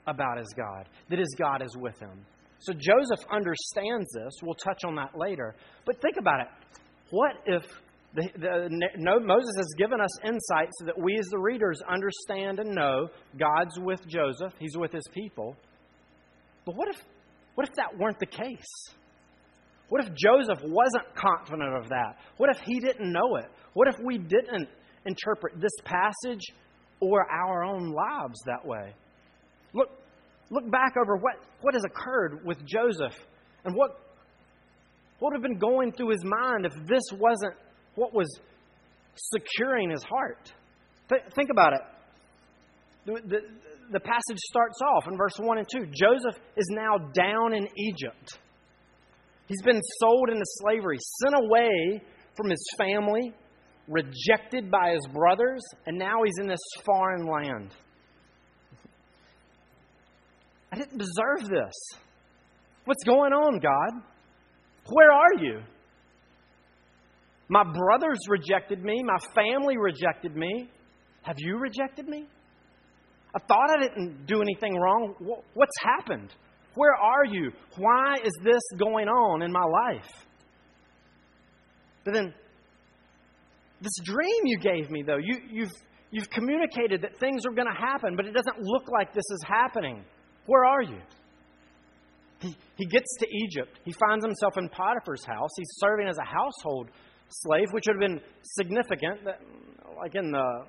about 0.07 0.37
his 0.37 0.53
God, 0.55 0.87
that 1.09 1.19
his 1.19 1.35
God 1.37 1.61
is 1.61 1.75
with 1.77 1.99
him? 1.99 2.25
So 2.59 2.73
Joseph 2.73 3.25
understands 3.31 4.07
this. 4.13 4.33
We'll 4.41 4.55
touch 4.55 4.79
on 4.85 4.95
that 4.95 5.11
later. 5.15 5.55
But 5.85 6.01
think 6.01 6.15
about 6.17 6.41
it. 6.41 6.47
What 7.11 7.33
if 7.45 7.63
the, 8.15 8.29
the, 8.37 8.69
no, 8.97 9.19
Moses 9.19 9.53
has 9.57 9.67
given 9.77 10.01
us 10.01 10.09
insight 10.23 10.69
so 10.79 10.85
that 10.85 10.99
we, 10.99 11.17
as 11.19 11.27
the 11.27 11.37
readers, 11.37 11.81
understand 11.87 12.59
and 12.59 12.73
know 12.73 13.09
God's 13.37 13.79
with 13.79 14.07
Joseph, 14.07 14.53
He's 14.59 14.75
with 14.75 14.91
His 14.91 15.07
people. 15.13 15.55
But 16.65 16.75
what 16.75 16.87
if, 16.89 16.95
what 17.55 17.67
if 17.67 17.75
that 17.75 17.97
weren't 17.97 18.19
the 18.19 18.25
case? 18.25 18.95
What 19.89 20.03
if 20.03 20.13
Joseph 20.15 20.59
wasn't 20.63 21.15
confident 21.15 21.75
of 21.75 21.89
that? 21.89 22.17
What 22.37 22.49
if 22.49 22.61
he 22.65 22.79
didn't 22.79 23.11
know 23.11 23.37
it? 23.37 23.45
What 23.73 23.87
if 23.87 23.95
we 24.03 24.17
didn't 24.17 24.67
interpret 25.05 25.61
this 25.61 25.71
passage 25.85 26.43
or 26.99 27.29
our 27.31 27.63
own 27.63 27.91
lives 27.91 28.39
that 28.45 28.65
way? 28.65 28.93
Look, 29.73 29.89
look 30.49 30.69
back 30.69 30.95
over 31.01 31.15
what, 31.15 31.35
what 31.61 31.73
has 31.73 31.83
occurred 31.85 32.45
with 32.45 32.57
Joseph 32.65 33.17
and 33.63 33.75
what, 33.75 33.91
what 35.19 35.31
would 35.31 35.35
have 35.35 35.43
been 35.43 35.59
going 35.59 35.93
through 35.93 36.09
his 36.09 36.23
mind 36.23 36.65
if 36.65 36.73
this 36.87 37.03
wasn't 37.13 37.53
what 37.95 38.13
was 38.13 38.27
securing 39.15 39.89
his 39.91 40.03
heart. 40.03 40.51
Th- 41.09 41.21
think 41.33 41.49
about 41.49 41.73
it. 41.73 41.81
The, 43.05 43.13
the, 43.25 43.39
the 43.93 43.99
passage 44.01 44.37
starts 44.37 44.79
off 44.81 45.07
in 45.07 45.17
verse 45.17 45.35
1 45.37 45.57
and 45.57 45.67
2. 45.71 45.85
Joseph 45.85 46.41
is 46.57 46.67
now 46.71 46.97
down 47.13 47.53
in 47.53 47.67
Egypt. 47.77 48.39
He's 49.47 49.61
been 49.63 49.81
sold 49.99 50.29
into 50.29 50.43
slavery, 50.61 50.97
sent 51.23 51.35
away 51.45 52.01
from 52.35 52.49
his 52.49 52.63
family, 52.77 53.33
rejected 53.87 54.69
by 54.69 54.91
his 54.91 55.07
brothers, 55.13 55.61
and 55.85 55.97
now 55.97 56.23
he's 56.23 56.37
in 56.39 56.47
this 56.47 56.59
foreign 56.85 57.25
land. 57.25 57.73
I 60.71 60.75
didn't 60.75 60.97
deserve 60.97 61.49
this. 61.49 61.73
What's 62.85 63.03
going 63.05 63.31
on, 63.31 63.59
God? 63.59 64.03
Where 64.89 65.11
are 65.11 65.41
you? 65.41 65.61
My 67.49 67.63
brothers 67.63 68.19
rejected 68.27 68.83
me. 68.83 69.01
My 69.03 69.17
family 69.33 69.77
rejected 69.77 70.35
me. 70.35 70.69
Have 71.21 71.37
you 71.39 71.57
rejected 71.57 72.07
me? 72.07 72.25
I 73.33 73.39
thought 73.39 73.69
I 73.77 73.83
didn't 73.83 74.25
do 74.25 74.41
anything 74.41 74.75
wrong. 74.75 75.15
What's 75.53 75.75
happened? 75.81 76.33
Where 76.77 76.93
are 76.93 77.25
you? 77.25 77.51
Why 77.77 78.17
is 78.23 78.33
this 78.43 78.61
going 78.77 79.07
on 79.07 79.41
in 79.41 79.51
my 79.51 79.63
life? 79.63 80.11
But 82.05 82.13
then, 82.13 82.33
this 83.81 83.93
dream 84.03 84.45
you 84.45 84.59
gave 84.59 84.91
me, 84.91 85.01
though, 85.01 85.17
you, 85.17 85.39
you've, 85.51 85.71
you've 86.11 86.29
communicated 86.29 87.01
that 87.01 87.19
things 87.19 87.47
are 87.47 87.51
going 87.51 87.67
to 87.67 87.81
happen, 87.81 88.15
but 88.15 88.27
it 88.27 88.33
doesn't 88.33 88.61
look 88.61 88.83
like 88.91 89.11
this 89.11 89.25
is 89.31 89.43
happening. 89.47 90.05
Where 90.45 90.65
are 90.65 90.83
you? 90.83 90.99
He, 92.41 92.55
he 92.75 92.85
gets 92.85 93.07
to 93.21 93.27
Egypt. 93.27 93.79
He 93.83 93.91
finds 93.93 94.23
himself 94.23 94.55
in 94.57 94.69
Potiphar's 94.69 95.25
house. 95.25 95.49
He's 95.57 95.71
serving 95.79 96.07
as 96.07 96.19
a 96.19 96.25
household 96.25 96.91
slave, 97.29 97.69
which 97.71 97.85
would 97.87 97.99
have 97.99 98.11
been 98.11 98.21
significant, 98.43 99.21
like 99.97 100.13
in 100.13 100.31
the 100.31 100.65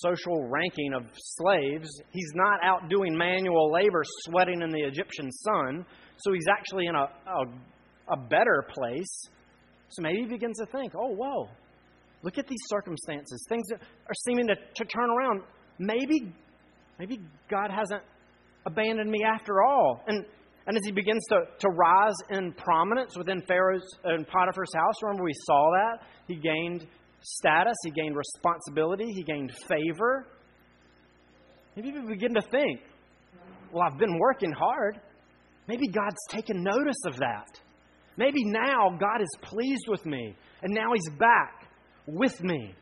social 0.00 0.48
ranking 0.48 0.92
of 0.94 1.02
slaves, 1.14 1.88
he's 2.10 2.32
not 2.34 2.60
out 2.62 2.88
doing 2.88 3.16
manual 3.16 3.72
labor 3.72 4.02
sweating 4.24 4.62
in 4.62 4.70
the 4.70 4.80
Egyptian 4.80 5.30
sun, 5.30 5.84
so 6.18 6.32
he's 6.32 6.46
actually 6.50 6.86
in 6.86 6.94
a, 6.94 7.04
a, 7.04 8.14
a 8.14 8.16
better 8.16 8.64
place. 8.72 9.28
So 9.90 10.02
maybe 10.02 10.20
he 10.20 10.26
begins 10.26 10.58
to 10.58 10.66
think, 10.66 10.92
oh, 10.94 11.14
whoa, 11.14 11.48
look 12.22 12.38
at 12.38 12.46
these 12.46 12.62
circumstances. 12.66 13.44
Things 13.48 13.66
are 13.72 14.14
seeming 14.26 14.48
to, 14.48 14.54
to 14.54 14.84
turn 14.84 15.10
around. 15.10 15.42
Maybe, 15.78 16.32
maybe 16.98 17.20
God 17.50 17.70
hasn't 17.70 18.02
abandoned 18.66 19.10
me 19.10 19.20
after 19.24 19.62
all. 19.62 20.02
And 20.06 20.24
and 20.68 20.76
as 20.76 20.82
he 20.84 20.92
begins 20.92 21.24
to, 21.30 21.44
to 21.60 21.68
rise 21.70 22.12
in 22.28 22.52
prominence 22.52 23.16
within 23.16 23.40
Pharaoh's 23.48 23.88
and 24.04 24.28
Potiphar's 24.28 24.74
house, 24.74 24.94
remember 25.02 25.24
we 25.24 25.32
saw 25.46 25.70
that? 25.70 26.06
He 26.26 26.36
gained 26.36 26.86
status, 27.20 27.76
he 27.84 27.90
gained 27.90 28.16
responsibility, 28.16 29.06
he 29.14 29.22
gained 29.22 29.52
favor. 29.68 30.26
Maybe 31.76 31.92
we 31.92 32.14
begin 32.14 32.34
to 32.34 32.42
think, 32.42 32.80
well, 33.72 33.84
I've 33.90 33.98
been 33.98 34.18
working 34.18 34.52
hard. 34.52 35.00
Maybe 35.68 35.86
God's 35.86 36.16
taken 36.30 36.62
notice 36.62 37.02
of 37.06 37.16
that. 37.16 37.60
Maybe 38.16 38.42
now 38.44 38.96
God 38.98 39.20
is 39.20 39.28
pleased 39.42 39.84
with 39.86 40.04
me, 40.04 40.34
and 40.62 40.74
now 40.74 40.92
He's 40.92 41.18
back 41.18 41.68
with 42.06 42.42
me. 42.42 42.74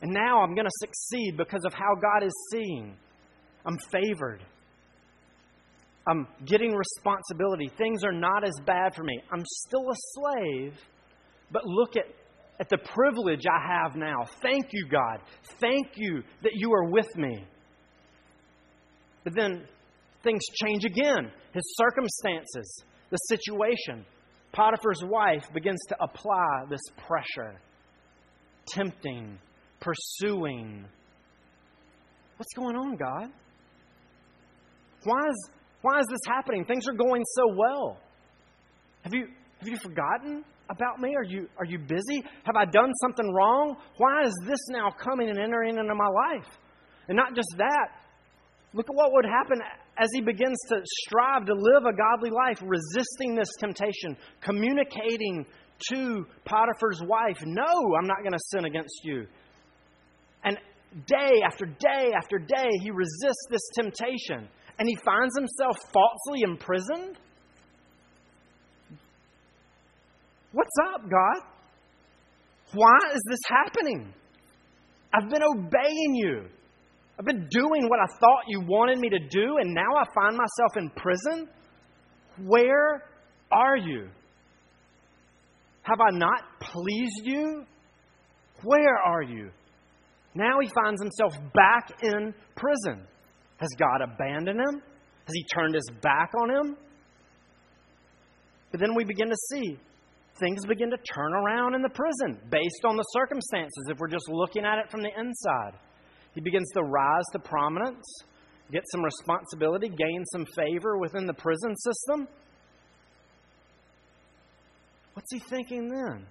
And 0.00 0.12
now 0.12 0.42
I'm 0.42 0.54
going 0.54 0.66
to 0.66 0.86
succeed 0.86 1.36
because 1.36 1.64
of 1.66 1.74
how 1.74 1.96
God 2.00 2.24
is 2.24 2.32
seeing. 2.52 2.94
I'm 3.66 3.76
favored. 3.90 4.40
I'm 6.06 6.28
getting 6.44 6.74
responsibility. 6.74 7.70
Things 7.76 8.04
are 8.04 8.12
not 8.12 8.44
as 8.44 8.54
bad 8.64 8.94
for 8.94 9.02
me. 9.02 9.20
I'm 9.32 9.44
still 9.44 9.90
a 9.90 9.96
slave, 10.14 10.74
but 11.50 11.64
look 11.66 11.96
at, 11.96 12.04
at 12.60 12.68
the 12.68 12.78
privilege 12.78 13.42
I 13.46 13.82
have 13.82 13.96
now. 13.96 14.26
Thank 14.42 14.66
you, 14.72 14.86
God. 14.90 15.20
Thank 15.60 15.92
you 15.96 16.22
that 16.42 16.52
you 16.54 16.72
are 16.72 16.84
with 16.84 17.14
me. 17.16 17.44
But 19.24 19.34
then 19.34 19.64
things 20.22 20.40
change 20.64 20.84
again. 20.84 21.30
His 21.52 21.76
circumstances, 21.76 22.82
the 23.10 23.16
situation. 23.16 24.04
Potiphar's 24.52 25.02
wife 25.04 25.52
begins 25.52 25.80
to 25.88 25.96
apply 26.00 26.64
this 26.70 26.80
pressure, 27.06 27.60
tempting, 28.66 29.38
pursuing. 29.80 30.84
What's 32.38 32.54
going 32.54 32.76
on, 32.76 32.96
God? 32.96 33.30
Why 35.04 35.28
is 35.28 35.50
why 35.82 36.00
is 36.00 36.06
this 36.10 36.20
happening? 36.26 36.64
Things 36.64 36.88
are 36.88 36.94
going 36.94 37.22
so 37.36 37.54
well. 37.56 37.98
Have 39.02 39.14
you, 39.14 39.28
have 39.60 39.68
you 39.68 39.76
forgotten 39.76 40.44
about 40.70 41.00
me? 41.00 41.14
Are 41.16 41.24
you, 41.24 41.48
are 41.58 41.64
you 41.64 41.78
busy? 41.78 42.22
Have 42.44 42.56
I 42.56 42.64
done 42.64 42.92
something 43.00 43.32
wrong? 43.32 43.76
Why 43.96 44.22
is 44.24 44.34
this 44.46 44.60
now 44.70 44.90
coming 44.90 45.30
and 45.30 45.38
entering 45.38 45.78
into 45.78 45.94
my 45.94 46.08
life? 46.08 46.48
And 47.08 47.16
not 47.16 47.34
just 47.34 47.48
that, 47.56 47.88
look 48.74 48.86
at 48.88 48.94
what 48.94 49.12
would 49.12 49.24
happen 49.24 49.60
as 49.98 50.08
he 50.12 50.20
begins 50.20 50.58
to 50.68 50.80
strive 50.84 51.46
to 51.46 51.54
live 51.54 51.84
a 51.84 51.96
godly 51.96 52.30
life, 52.30 52.62
resisting 52.62 53.34
this 53.34 53.48
temptation, 53.58 54.16
communicating 54.40 55.46
to 55.90 56.26
Potiphar's 56.44 57.02
wife, 57.02 57.38
No, 57.44 57.94
I'm 57.98 58.06
not 58.06 58.18
going 58.20 58.32
to 58.32 58.44
sin 58.50 58.64
against 58.64 59.00
you. 59.04 59.26
And 60.44 60.58
day 61.06 61.40
after 61.46 61.66
day 61.66 62.12
after 62.16 62.38
day, 62.38 62.68
he 62.82 62.90
resists 62.90 63.46
this 63.50 63.62
temptation 63.74 64.48
and 64.78 64.88
he 64.88 64.96
finds 65.04 65.36
himself 65.36 65.76
falsely 65.92 66.42
imprisoned? 66.42 67.18
What's 70.58 70.74
up, 70.92 71.08
God? 71.08 71.48
Why 72.74 72.98
is 73.14 73.22
this 73.30 73.38
happening? 73.48 74.12
I've 75.14 75.30
been 75.30 75.44
obeying 75.44 76.14
you. 76.16 76.46
I've 77.16 77.24
been 77.24 77.46
doing 77.48 77.88
what 77.88 78.00
I 78.00 78.06
thought 78.18 78.42
you 78.48 78.62
wanted 78.66 78.98
me 78.98 79.08
to 79.08 79.20
do, 79.20 79.58
and 79.60 79.72
now 79.72 79.94
I 79.96 80.02
find 80.12 80.36
myself 80.36 80.76
in 80.76 80.90
prison? 80.96 81.48
Where 82.44 83.04
are 83.52 83.76
you? 83.76 84.08
Have 85.82 86.00
I 86.00 86.10
not 86.10 86.42
pleased 86.60 87.22
you? 87.22 87.64
Where 88.64 88.98
are 88.98 89.22
you? 89.22 89.50
Now 90.34 90.58
he 90.60 90.68
finds 90.74 91.00
himself 91.00 91.34
back 91.54 92.02
in 92.02 92.34
prison. 92.56 93.06
Has 93.58 93.68
God 93.78 94.00
abandoned 94.02 94.58
him? 94.58 94.82
Has 95.24 95.34
he 95.34 95.44
turned 95.54 95.76
his 95.76 95.88
back 96.02 96.32
on 96.42 96.50
him? 96.50 96.76
But 98.72 98.80
then 98.80 98.96
we 98.96 99.04
begin 99.04 99.28
to 99.28 99.36
see 99.52 99.78
things 100.40 100.64
begin 100.66 100.90
to 100.90 100.96
turn 100.98 101.32
around 101.34 101.74
in 101.74 101.82
the 101.82 101.88
prison 101.88 102.38
based 102.50 102.84
on 102.84 102.96
the 102.96 103.04
circumstances 103.12 103.86
if 103.88 103.98
we're 103.98 104.08
just 104.08 104.28
looking 104.28 104.64
at 104.64 104.78
it 104.78 104.90
from 104.90 105.02
the 105.02 105.10
inside. 105.18 105.78
He 106.34 106.40
begins 106.40 106.70
to 106.74 106.82
rise 106.82 107.24
to 107.32 107.38
prominence, 107.38 108.04
get 108.70 108.84
some 108.92 109.02
responsibility, 109.02 109.88
gain 109.88 110.24
some 110.32 110.46
favor 110.56 110.98
within 110.98 111.26
the 111.26 111.34
prison 111.34 111.74
system. 111.76 112.28
What's 115.14 115.32
he 115.32 115.40
thinking 115.40 115.88
then? 115.88 116.26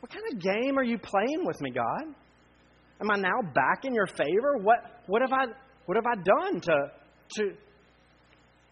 What 0.00 0.12
kind 0.12 0.24
of 0.32 0.38
game 0.40 0.78
are 0.78 0.84
you 0.84 0.98
playing 0.98 1.44
with 1.44 1.60
me, 1.60 1.70
God? 1.70 2.14
Am 3.00 3.10
I 3.10 3.16
now 3.16 3.42
back 3.54 3.84
in 3.84 3.94
your 3.94 4.06
favor? 4.06 4.56
What, 4.62 5.02
what, 5.06 5.22
have, 5.22 5.32
I, 5.32 5.46
what 5.86 5.96
have 5.96 6.06
I 6.06 6.14
done 6.14 6.60
to, 6.60 6.92
to, 7.36 7.52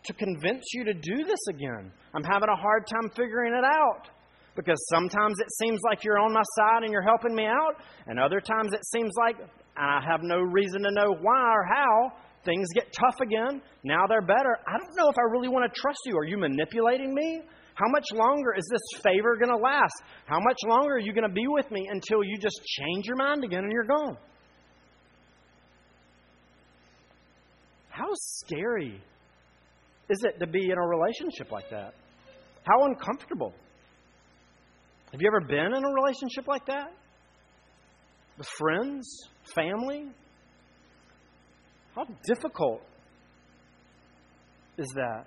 to 0.07 0.13
convince 0.15 0.65
you 0.73 0.85
to 0.85 0.95
do 0.95 1.25
this 1.25 1.41
again? 1.51 1.93
I'm 2.15 2.25
having 2.25 2.49
a 2.49 2.57
hard 2.57 2.87
time 2.87 3.11
figuring 3.15 3.55
it 3.55 3.65
out 3.65 4.09
because 4.57 4.83
sometimes 4.89 5.35
it 5.39 5.49
seems 5.63 5.81
like 5.89 6.03
you're 6.03 6.19
on 6.19 6.33
my 6.33 6.43
side 6.57 6.83
and 6.83 6.91
you're 6.93 7.03
helping 7.03 7.35
me 7.35 7.45
out, 7.45 7.77
and 8.07 8.19
other 8.19 8.41
times 8.41 8.73
it 8.73 8.85
seems 8.87 9.13
like 9.19 9.37
I 9.77 10.01
have 10.09 10.21
no 10.23 10.39
reason 10.39 10.83
to 10.83 10.91
know 10.91 11.15
why 11.21 11.53
or 11.53 11.65
how. 11.65 12.13
Things 12.45 12.69
get 12.75 12.95
tough 12.99 13.17
again. 13.21 13.61
Now 13.83 14.07
they're 14.09 14.23
better. 14.23 14.57
I 14.67 14.79
don't 14.79 14.97
know 14.97 15.11
if 15.11 15.19
I 15.19 15.31
really 15.33 15.49
want 15.49 15.71
to 15.71 15.81
trust 15.81 15.99
you. 16.07 16.17
Are 16.17 16.25
you 16.25 16.39
manipulating 16.39 17.13
me? 17.13 17.43
How 17.75 17.89
much 17.91 18.07
longer 18.15 18.55
is 18.57 18.67
this 18.71 19.03
favor 19.03 19.37
going 19.37 19.51
to 19.51 19.63
last? 19.63 20.03
How 20.27 20.39
much 20.41 20.57
longer 20.65 20.95
are 20.95 21.01
you 21.01 21.13
going 21.13 21.29
to 21.29 21.35
be 21.35 21.47
with 21.47 21.71
me 21.71 21.89
until 21.91 22.23
you 22.25 22.39
just 22.39 22.61
change 22.65 23.07
your 23.07 23.17
mind 23.17 23.45
again 23.45 23.65
and 23.65 23.73
you're 23.73 23.85
gone? 23.85 24.17
How 27.91 28.11
scary 28.15 29.03
is 30.09 30.19
it 30.25 30.39
to 30.39 30.47
be 30.47 30.71
in 30.71 30.79
a 30.79 30.87
relationship 30.87 31.51
like 31.51 31.71
that? 31.71 31.95
How 32.63 32.85
uncomfortable. 32.85 33.53
Have 35.13 35.21
you 35.21 35.29
ever 35.29 35.47
been 35.47 35.75
in 35.75 35.85
a 35.85 35.89
relationship 35.89 36.47
like 36.49 36.67
that? 36.67 36.93
With 38.39 38.49
friends, 38.59 39.09
family? 39.55 40.09
How 41.95 42.07
difficult 42.27 42.83
is 44.77 44.89
that? 44.95 45.25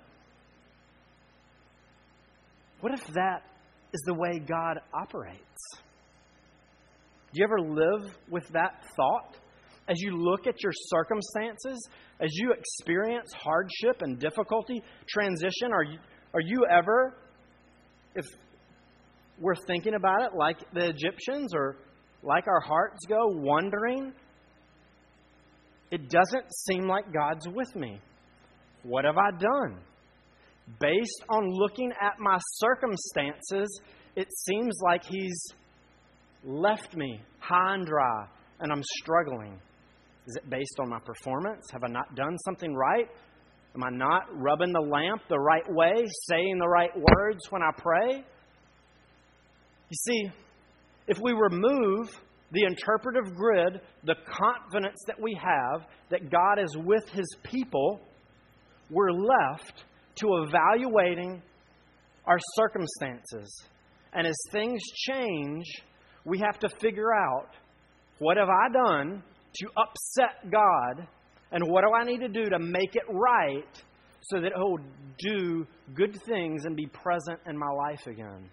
What 2.80 2.94
if 2.94 3.06
that 3.14 3.42
is 3.92 4.00
the 4.06 4.14
way 4.14 4.38
God 4.38 4.78
operates? 4.94 5.40
Do 7.32 7.40
you 7.40 7.44
ever 7.44 7.60
live 7.60 8.16
with 8.28 8.46
that 8.52 8.84
thought? 8.96 9.36
As 9.90 10.00
you 10.00 10.16
look 10.16 10.46
at 10.46 10.62
your 10.62 10.72
circumstances, 10.72 11.88
as 12.20 12.30
you 12.34 12.52
experience 12.52 13.32
hardship 13.34 14.02
and 14.02 14.18
difficulty, 14.18 14.82
transition, 15.08 15.72
are 15.72 15.82
you, 15.82 15.98
are 16.32 16.40
you 16.40 16.64
ever, 16.70 17.16
if 18.14 18.24
we're 19.40 19.56
thinking 19.66 19.94
about 19.94 20.22
it 20.22 20.30
like 20.36 20.58
the 20.72 20.90
Egyptians 20.90 21.52
or 21.54 21.76
like 22.22 22.46
our 22.46 22.60
hearts 22.60 23.04
go, 23.08 23.26
wondering, 23.26 24.12
it 25.90 26.08
doesn't 26.08 26.44
seem 26.68 26.86
like 26.86 27.06
God's 27.12 27.48
with 27.48 27.74
me. 27.74 28.00
What 28.84 29.04
have 29.04 29.18
I 29.18 29.30
done? 29.32 29.80
based 30.78 31.24
on 31.28 31.50
looking 31.50 31.92
at 32.00 32.18
my 32.18 32.38
circumstances, 32.56 33.80
it 34.14 34.28
seems 34.46 34.78
like 34.82 35.04
He's 35.04 35.42
left 36.44 36.96
me 36.96 37.20
high 37.38 37.74
and 37.74 37.86
dry 37.86 38.26
and 38.60 38.70
I'm 38.70 38.82
struggling. 39.00 39.58
Is 40.26 40.36
it 40.36 40.48
based 40.48 40.78
on 40.80 40.88
my 40.88 40.98
performance? 41.00 41.66
Have 41.72 41.82
I 41.84 41.88
not 41.88 42.14
done 42.14 42.36
something 42.44 42.74
right? 42.74 43.08
Am 43.74 43.84
I 43.84 43.90
not 43.90 44.24
rubbing 44.32 44.72
the 44.72 44.80
lamp 44.80 45.22
the 45.28 45.38
right 45.38 45.64
way, 45.68 45.94
saying 46.28 46.58
the 46.58 46.68
right 46.68 46.90
words 46.94 47.40
when 47.50 47.62
I 47.62 47.70
pray? 47.76 48.24
You 49.88 49.96
see, 50.06 50.30
if 51.06 51.18
we 51.20 51.32
remove 51.32 52.10
the 52.52 52.64
interpretive 52.64 53.34
grid, 53.34 53.80
the 54.04 54.16
confidence 54.26 54.98
that 55.06 55.20
we 55.20 55.38
have 55.40 55.86
that 56.10 56.30
God 56.30 56.62
is 56.62 56.76
with 56.76 57.08
His 57.10 57.26
people, 57.44 58.00
we're 58.90 59.12
left 59.12 59.84
to 60.16 60.44
evaluating 60.46 61.42
our 62.26 62.38
circumstances. 62.54 63.64
And 64.12 64.26
as 64.26 64.36
things 64.50 64.80
change, 65.08 65.64
we 66.24 66.40
have 66.40 66.58
to 66.60 66.68
figure 66.80 67.14
out 67.14 67.50
what 68.18 68.36
have 68.36 68.48
I 68.48 68.72
done 68.72 69.22
to 69.54 69.66
upset 69.76 70.50
God, 70.50 71.06
and 71.52 71.64
what 71.66 71.82
do 71.82 71.92
I 71.92 72.04
need 72.04 72.20
to 72.20 72.28
do 72.28 72.48
to 72.50 72.58
make 72.58 72.94
it 72.94 73.02
right 73.08 73.82
so 74.22 74.40
that 74.40 74.52
He'll 74.54 74.78
do 75.18 75.66
good 75.94 76.16
things 76.26 76.64
and 76.64 76.76
be 76.76 76.86
present 76.86 77.40
in 77.46 77.58
my 77.58 77.70
life 77.70 78.06
again. 78.06 78.50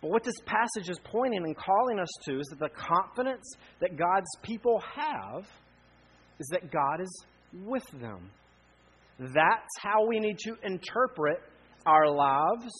But 0.00 0.10
what 0.10 0.24
this 0.24 0.34
passage 0.46 0.90
is 0.90 0.98
pointing 1.04 1.44
and 1.44 1.56
calling 1.56 2.00
us 2.00 2.08
to 2.24 2.40
is 2.40 2.46
that 2.48 2.58
the 2.58 2.70
confidence 2.70 3.44
that 3.80 3.96
God's 3.96 4.28
people 4.42 4.82
have 4.96 5.44
is 6.40 6.48
that 6.50 6.72
God 6.72 7.00
is 7.00 7.24
with 7.64 7.88
them. 8.00 8.30
That's 9.20 9.70
how 9.80 10.04
we 10.06 10.18
need 10.18 10.38
to 10.40 10.56
interpret 10.64 11.38
our 11.86 12.10
lives 12.10 12.72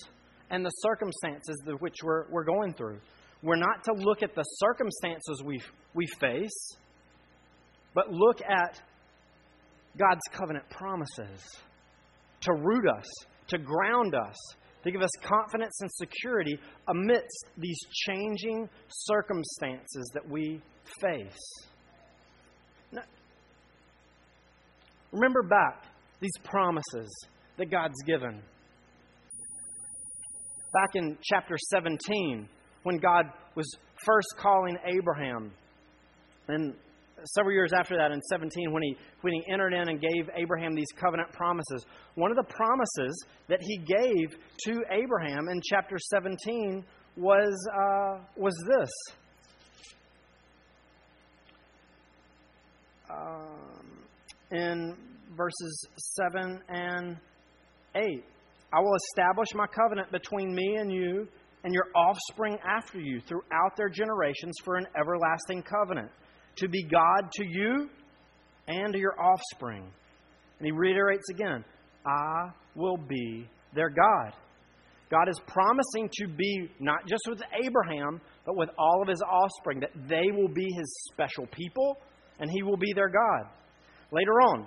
and 0.51 0.65
the 0.65 0.71
circumstances 0.71 1.63
which 1.79 1.95
we're, 2.03 2.29
we're 2.29 2.45
going 2.45 2.75
through. 2.75 2.99
We're 3.43 3.57
not 3.57 3.83
to 3.85 3.93
look 3.95 4.23
at 4.23 4.35
the 4.35 4.43
circumstances 4.43 5.43
we, 5.45 5.61
we 5.95 6.07
face, 6.21 6.77
but 7.95 8.11
look 8.11 8.41
at 8.41 8.81
God's 9.99 10.23
covenant 10.33 10.69
promises 10.71 11.43
to 12.43 12.53
root 12.53 12.87
us, 12.89 13.07
to 13.49 13.59
ground 13.59 14.15
us, 14.15 14.37
to 14.85 14.91
give 14.91 15.03
us 15.03 15.11
confidence 15.23 15.77
and 15.81 15.91
security 15.93 16.59
amidst 16.89 17.47
these 17.59 17.79
changing 18.07 18.69
circumstances 18.89 20.11
that 20.15 20.29
we 20.29 20.61
face. 21.01 21.39
Remember 25.13 25.43
back 25.43 25.85
these 26.21 26.33
promises 26.43 27.11
that 27.59 27.71
God's 27.71 28.01
given. 28.07 28.41
Back 30.73 30.91
in 30.95 31.19
chapter 31.23 31.57
17, 31.71 32.49
when 32.83 32.99
God 32.99 33.27
was 33.55 33.67
first 34.05 34.29
calling 34.39 34.77
Abraham, 34.85 35.53
and 36.49 36.75
several 37.35 37.55
years 37.55 37.73
after 37.73 37.97
that, 37.97 38.11
in 38.11 38.21
17, 38.31 38.73
when 38.73 38.83
he, 38.83 38.97
when 39.21 39.33
he 39.35 39.43
entered 39.53 39.73
in 39.73 39.89
and 39.89 40.01
gave 40.01 40.29
Abraham 40.37 40.75
these 40.75 40.91
covenant 40.97 41.33
promises, 41.33 41.85
one 42.15 42.31
of 42.31 42.37
the 42.37 42.53
promises 42.53 43.25
that 43.49 43.61
he 43.61 43.79
gave 43.79 44.37
to 44.65 44.83
Abraham 44.91 45.49
in 45.49 45.61
chapter 45.71 45.97
17 45.99 46.85
was, 47.17 47.69
uh, 47.73 48.19
was 48.37 48.55
this. 48.69 48.91
Um, 53.11 53.99
in 54.51 54.97
verses 55.37 55.87
7 56.33 56.61
and 56.69 57.17
8. 57.95 58.25
I 58.75 58.81
will 58.81 58.95
establish 58.95 59.49
my 59.55 59.67
covenant 59.67 60.11
between 60.11 60.55
me 60.55 60.77
and 60.77 60.91
you 60.91 61.29
and 61.65 61.73
your 61.73 61.87
offspring 61.95 62.59
after 62.65 62.99
you 62.99 63.21
throughout 63.21 63.77
their 63.77 63.89
generations 63.89 64.55
for 64.65 64.77
an 64.77 64.87
everlasting 64.99 65.63
covenant, 65.63 66.11
to 66.57 66.69
be 66.69 66.83
God 66.83 67.31
to 67.33 67.45
you 67.47 67.89
and 68.69 68.93
to 68.93 68.99
your 68.99 69.15
offspring. 69.21 69.85
And 70.59 70.67
he 70.67 70.73
reiterates 70.73 71.29
again, 71.31 71.65
I 72.07 72.51
will 72.75 72.97
be 72.97 73.49
their 73.75 73.91
God. 73.91 74.33
God 75.11 75.29
is 75.29 75.39
promising 75.47 76.09
to 76.21 76.27
be 76.27 76.71
not 76.81 77.07
just 77.07 77.23
with 77.29 77.43
Abraham, 77.63 78.21
but 78.47 78.57
with 78.57 78.71
all 78.79 79.03
of 79.03 79.09
his 79.09 79.23
offspring, 79.23 79.81
that 79.81 79.91
they 80.09 80.31
will 80.35 80.49
be 80.49 80.67
his 80.77 81.11
special 81.13 81.47
people 81.47 81.99
and 82.41 82.51
he 82.51 82.63
will 82.63 82.79
be 82.79 82.93
their 82.95 83.11
God. 83.11 83.51
Later 84.11 84.33
on, 84.41 84.67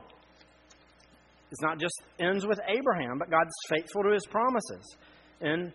it's 1.51 1.61
not 1.61 1.79
just 1.79 2.01
ends 2.19 2.45
with 2.45 2.59
Abraham, 2.67 3.17
but 3.17 3.29
God's 3.29 3.53
faithful 3.69 4.03
to 4.03 4.11
his 4.11 4.25
promises. 4.27 4.95
And, 5.41 5.71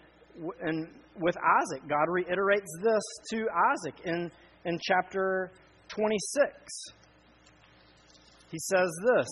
and 0.62 0.88
with 1.18 1.36
Isaac, 1.36 1.88
God 1.88 2.06
reiterates 2.08 2.70
this 2.82 3.02
to 3.32 3.46
Isaac 3.72 3.94
in, 4.04 4.30
in 4.64 4.78
chapter 4.82 5.50
26. 5.88 6.52
He 8.50 8.58
says 8.58 8.90
this. 9.14 9.28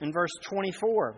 In 0.00 0.12
verse 0.12 0.32
24, 0.42 1.14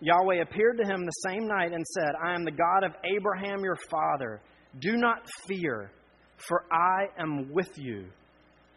Yahweh 0.00 0.42
appeared 0.42 0.78
to 0.78 0.84
him 0.84 1.06
the 1.06 1.12
same 1.28 1.46
night 1.46 1.72
and 1.72 1.86
said, 1.86 2.12
I 2.22 2.34
am 2.34 2.44
the 2.44 2.50
God 2.50 2.84
of 2.84 2.92
Abraham 3.16 3.60
your 3.60 3.78
father. 3.88 4.42
Do 4.80 4.96
not 4.96 5.26
fear, 5.46 5.90
for 6.36 6.64
I 6.70 7.06
am 7.18 7.52
with 7.52 7.70
you 7.76 8.06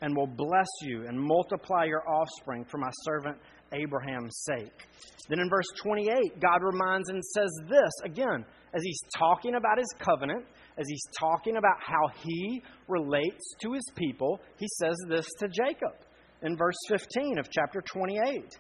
and 0.02 0.16
will 0.16 0.28
bless 0.28 0.68
you 0.84 1.06
and 1.08 1.20
multiply 1.20 1.86
your 1.86 2.08
offspring 2.08 2.66
for 2.66 2.78
my 2.78 2.90
servant 3.04 3.38
Abraham's 3.74 4.46
sake. 4.46 4.88
Then 5.30 5.40
in 5.40 5.50
verse 5.50 5.68
28, 5.82 6.40
God 6.40 6.62
reminds 6.62 7.10
and 7.10 7.24
says 7.24 7.52
this 7.70 7.92
again, 8.04 8.46
as 8.74 8.84
he's 8.84 9.00
talking 9.18 9.56
about 9.56 9.78
his 9.78 9.94
covenant, 9.98 10.46
as 10.78 10.86
he's 10.88 11.04
talking 11.18 11.58
about 11.58 11.78
how 11.80 12.08
he 12.22 12.62
relates 12.88 13.56
to 13.62 13.74
his 13.74 13.86
people, 13.96 14.42
he 14.58 14.68
says 14.80 14.96
this 15.08 15.28
to 15.40 15.48
Jacob 15.48 15.96
in 16.42 16.58
verse 16.58 16.76
15 16.90 17.40
of 17.40 17.50
chapter 17.50 17.82
28 17.82 18.58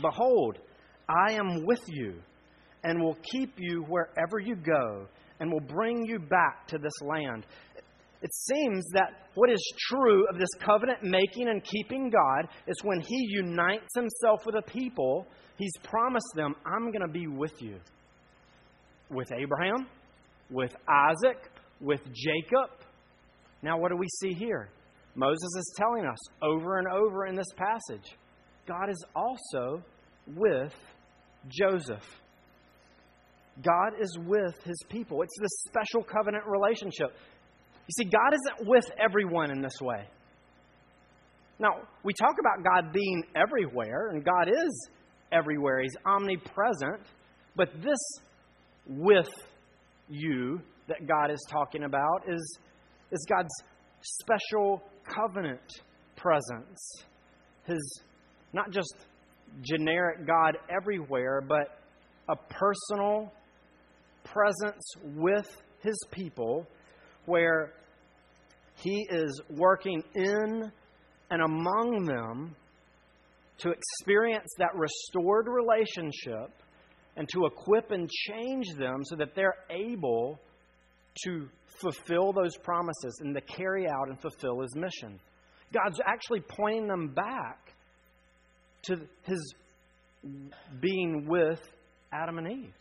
Behold, 0.00 0.58
I 1.08 1.32
am 1.32 1.64
with 1.66 1.82
you 1.88 2.20
and 2.84 3.02
will 3.02 3.16
keep 3.32 3.54
you 3.58 3.84
wherever 3.88 4.38
you 4.38 4.56
go 4.56 5.06
and 5.40 5.50
will 5.50 5.60
bring 5.60 6.04
you 6.04 6.18
back 6.18 6.66
to 6.68 6.78
this 6.78 6.92
land. 7.02 7.46
It 8.22 8.30
seems 8.34 8.84
that 8.92 9.12
what 9.34 9.50
is 9.50 9.62
true 9.88 10.26
of 10.28 10.38
this 10.38 10.50
covenant 10.60 11.02
making 11.02 11.48
and 11.48 11.64
keeping 11.64 12.10
God 12.10 12.48
is 12.66 12.76
when 12.82 13.00
He 13.00 13.26
unites 13.30 13.94
Himself 13.94 14.44
with 14.44 14.56
a 14.56 14.62
people, 14.62 15.26
He's 15.56 15.72
promised 15.82 16.32
them, 16.34 16.54
I'm 16.66 16.90
going 16.90 17.06
to 17.06 17.12
be 17.12 17.26
with 17.26 17.54
you. 17.60 17.78
With 19.10 19.32
Abraham, 19.32 19.86
with 20.50 20.74
Isaac, 20.88 21.38
with 21.80 22.00
Jacob. 22.04 22.70
Now, 23.62 23.78
what 23.78 23.90
do 23.90 23.96
we 23.96 24.08
see 24.20 24.32
here? 24.32 24.68
Moses 25.14 25.50
is 25.56 25.74
telling 25.76 26.06
us 26.06 26.18
over 26.42 26.78
and 26.78 26.86
over 26.88 27.26
in 27.26 27.34
this 27.34 27.52
passage 27.56 28.16
God 28.66 28.88
is 28.88 29.04
also 29.16 29.82
with 30.26 30.72
Joseph. 31.48 32.04
God 33.62 34.00
is 34.00 34.16
with 34.26 34.54
his 34.64 34.78
people. 34.88 35.22
It's 35.22 35.38
this 35.40 35.64
special 35.66 36.04
covenant 36.04 36.44
relationship. 36.46 37.16
You 37.90 38.04
see, 38.04 38.08
God 38.08 38.34
isn't 38.34 38.68
with 38.68 38.84
everyone 39.04 39.50
in 39.50 39.62
this 39.62 39.80
way. 39.80 40.06
Now, 41.58 41.70
we 42.04 42.12
talk 42.12 42.36
about 42.38 42.64
God 42.64 42.92
being 42.92 43.24
everywhere, 43.34 44.10
and 44.12 44.24
God 44.24 44.48
is 44.48 44.90
everywhere. 45.32 45.80
He's 45.80 45.96
omnipresent. 46.06 47.00
But 47.56 47.70
this 47.82 47.98
with 48.86 49.28
you 50.08 50.60
that 50.86 51.08
God 51.08 51.32
is 51.32 51.44
talking 51.50 51.82
about 51.82 52.28
is, 52.28 52.60
is 53.10 53.26
God's 53.28 53.52
special 54.02 54.84
covenant 55.04 55.58
presence. 56.14 56.94
His 57.66 58.02
not 58.52 58.70
just 58.70 58.94
generic 59.62 60.28
God 60.28 60.58
everywhere, 60.70 61.40
but 61.40 61.76
a 62.28 62.36
personal 62.36 63.32
presence 64.22 64.92
with 65.02 65.48
his 65.82 65.98
people 66.12 66.68
where 67.26 67.72
he 68.82 69.06
is 69.10 69.40
working 69.50 70.02
in 70.14 70.72
and 71.30 71.42
among 71.42 72.04
them 72.06 72.54
to 73.58 73.70
experience 73.70 74.48
that 74.58 74.74
restored 74.74 75.46
relationship 75.46 76.50
and 77.16 77.28
to 77.28 77.44
equip 77.46 77.90
and 77.90 78.08
change 78.10 78.66
them 78.78 79.04
so 79.04 79.16
that 79.16 79.34
they're 79.34 79.56
able 79.70 80.40
to 81.24 81.48
fulfill 81.80 82.32
those 82.32 82.56
promises 82.56 83.18
and 83.20 83.34
to 83.34 83.40
carry 83.40 83.86
out 83.86 84.08
and 84.08 84.20
fulfill 84.20 84.60
his 84.60 84.74
mission. 84.74 85.18
God's 85.72 86.00
actually 86.06 86.40
pointing 86.40 86.88
them 86.88 87.08
back 87.08 87.74
to 88.84 88.96
his 89.24 89.54
being 90.80 91.26
with 91.28 91.60
Adam 92.12 92.38
and 92.38 92.50
Eve. 92.50 92.74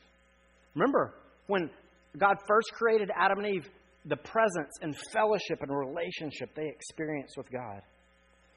Remember, 0.76 1.14
when 1.48 1.70
God 2.18 2.38
first 2.48 2.72
created 2.74 3.10
Adam 3.16 3.40
and 3.40 3.56
Eve, 3.56 3.70
the 4.06 4.18
presence 4.18 4.74
and 4.82 4.96
fellowship 5.14 5.62
and 5.62 5.72
relationship 5.72 6.56
they 6.56 6.68
experienced 6.68 7.36
with 7.38 7.52
God. 7.52 7.82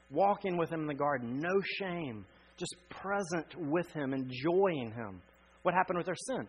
Walking 0.09 0.57
with 0.57 0.71
Him 0.71 0.81
in 0.81 0.87
the 0.87 0.93
garden, 0.93 1.39
no 1.39 1.61
shame, 1.79 2.25
just 2.57 2.75
present 2.89 3.47
with 3.57 3.91
Him, 3.93 4.13
enjoying 4.13 4.91
Him. 4.95 5.21
What 5.63 5.73
happened 5.73 5.97
with 5.97 6.05
their 6.05 6.15
sin? 6.15 6.47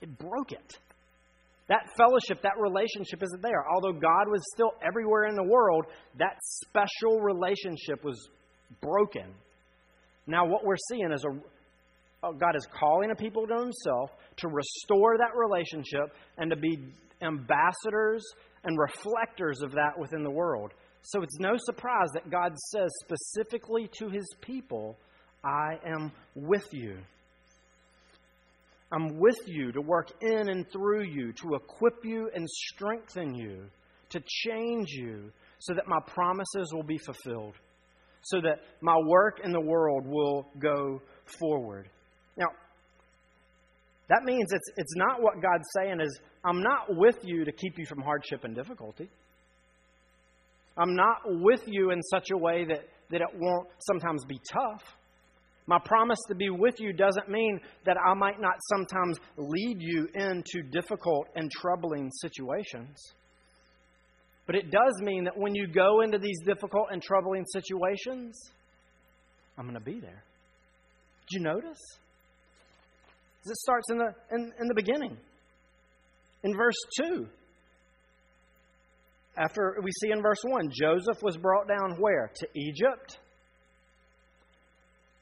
It 0.00 0.18
broke 0.18 0.52
it. 0.52 0.78
That 1.68 1.90
fellowship, 1.96 2.42
that 2.42 2.58
relationship 2.58 3.22
isn't 3.22 3.42
there. 3.42 3.64
Although 3.74 3.92
God 3.92 4.28
was 4.28 4.40
still 4.54 4.72
everywhere 4.86 5.26
in 5.26 5.34
the 5.34 5.44
world, 5.44 5.84
that 6.18 6.38
special 6.42 7.20
relationship 7.20 8.02
was 8.04 8.28
broken. 8.80 9.34
Now, 10.26 10.46
what 10.46 10.64
we're 10.64 10.76
seeing 10.90 11.10
is 11.12 11.24
a, 11.24 12.26
oh, 12.26 12.32
God 12.32 12.56
is 12.56 12.66
calling 12.78 13.10
a 13.10 13.14
people 13.14 13.46
to 13.46 13.54
Himself 13.54 14.10
to 14.38 14.48
restore 14.48 15.18
that 15.18 15.36
relationship 15.36 16.14
and 16.38 16.50
to 16.50 16.56
be 16.56 16.78
ambassadors 17.22 18.24
and 18.64 18.78
reflectors 18.78 19.60
of 19.62 19.72
that 19.72 19.98
within 19.98 20.22
the 20.22 20.30
world. 20.30 20.72
So 21.02 21.22
it's 21.22 21.38
no 21.38 21.54
surprise 21.56 22.08
that 22.14 22.30
God 22.30 22.56
says 22.70 22.90
specifically 23.04 23.88
to 23.98 24.08
His 24.08 24.26
people, 24.40 24.96
I 25.44 25.78
am 25.86 26.12
with 26.34 26.66
you. 26.72 26.98
I'm 28.90 29.18
with 29.18 29.38
you 29.46 29.70
to 29.72 29.80
work 29.80 30.08
in 30.20 30.48
and 30.48 30.66
through 30.72 31.04
you, 31.04 31.32
to 31.32 31.54
equip 31.54 32.04
you 32.04 32.30
and 32.34 32.48
strengthen 32.48 33.34
you, 33.34 33.64
to 34.10 34.22
change 34.26 34.88
you, 34.90 35.30
so 35.60 35.74
that 35.74 35.86
my 35.86 35.98
promises 36.06 36.72
will 36.72 36.84
be 36.84 36.98
fulfilled, 36.98 37.54
so 38.22 38.40
that 38.40 38.60
my 38.80 38.96
work 39.06 39.40
in 39.44 39.52
the 39.52 39.60
world 39.60 40.06
will 40.06 40.48
go 40.58 41.00
forward. 41.38 41.88
Now, 42.36 42.46
that 44.08 44.24
means 44.24 44.52
it's, 44.52 44.70
it's 44.76 44.96
not 44.96 45.20
what 45.20 45.34
God's 45.42 45.68
saying 45.76 46.00
is, 46.00 46.20
I'm 46.44 46.62
not 46.62 46.86
with 46.88 47.18
you 47.22 47.44
to 47.44 47.52
keep 47.52 47.78
you 47.78 47.84
from 47.86 48.00
hardship 48.00 48.44
and 48.44 48.54
difficulty. 48.54 49.10
I'm 50.78 50.94
not 50.94 51.18
with 51.26 51.62
you 51.66 51.90
in 51.90 52.02
such 52.02 52.28
a 52.32 52.36
way 52.36 52.64
that, 52.64 52.88
that 53.10 53.20
it 53.20 53.28
won't 53.34 53.68
sometimes 53.80 54.24
be 54.24 54.40
tough. 54.50 54.82
My 55.66 55.78
promise 55.84 56.18
to 56.28 56.34
be 56.34 56.48
with 56.48 56.80
you 56.80 56.94
doesn't 56.94 57.28
mean 57.28 57.60
that 57.84 57.96
I 57.98 58.14
might 58.14 58.40
not 58.40 58.54
sometimes 58.70 59.18
lead 59.36 59.76
you 59.80 60.08
into 60.14 60.62
difficult 60.70 61.28
and 61.34 61.50
troubling 61.50 62.10
situations. 62.22 62.96
But 64.46 64.54
it 64.54 64.70
does 64.70 65.02
mean 65.02 65.24
that 65.24 65.36
when 65.36 65.54
you 65.54 65.66
go 65.66 66.00
into 66.00 66.16
these 66.18 66.38
difficult 66.46 66.86
and 66.90 67.02
troubling 67.02 67.44
situations, 67.52 68.40
I'm 69.58 69.64
going 69.64 69.74
to 69.74 69.84
be 69.84 70.00
there. 70.00 70.22
Did 71.28 71.38
you 71.38 71.40
notice? 71.40 71.98
It 73.44 73.56
starts 73.56 73.90
in 73.90 73.98
the, 73.98 74.14
in, 74.30 74.52
in 74.60 74.68
the 74.68 74.74
beginning. 74.74 75.16
In 76.42 76.56
verse 76.56 76.76
2, 77.00 77.26
after 79.36 79.76
we 79.82 79.90
see 80.02 80.10
in 80.10 80.20
verse 80.20 80.42
1, 80.42 80.70
Joseph 80.72 81.22
was 81.22 81.36
brought 81.36 81.68
down 81.68 81.96
where? 81.98 82.30
To 82.34 82.48
Egypt. 82.54 83.18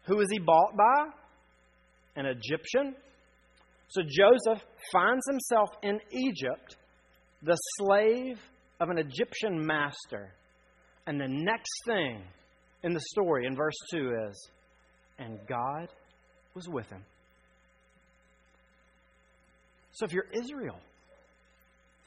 Who 0.06 0.20
is 0.20 0.26
he 0.30 0.38
bought 0.38 0.76
by? 0.76 1.08
An 2.16 2.26
Egyptian. 2.26 2.96
So 3.88 4.02
Joseph 4.02 4.64
finds 4.92 5.24
himself 5.28 5.70
in 5.82 6.00
Egypt, 6.10 6.76
the 7.42 7.56
slave 7.78 8.38
of 8.80 8.88
an 8.88 8.98
Egyptian 8.98 9.64
master. 9.64 10.32
And 11.06 11.20
the 11.20 11.28
next 11.28 11.72
thing 11.86 12.22
in 12.82 12.92
the 12.92 13.00
story 13.12 13.46
in 13.46 13.54
verse 13.54 13.76
2 13.92 14.12
is, 14.28 14.50
and 15.18 15.38
God 15.48 15.88
was 16.54 16.68
with 16.68 16.88
him. 16.88 17.04
So 19.96 20.06
if 20.06 20.12
you're 20.12 20.26
Israel, 20.32 20.78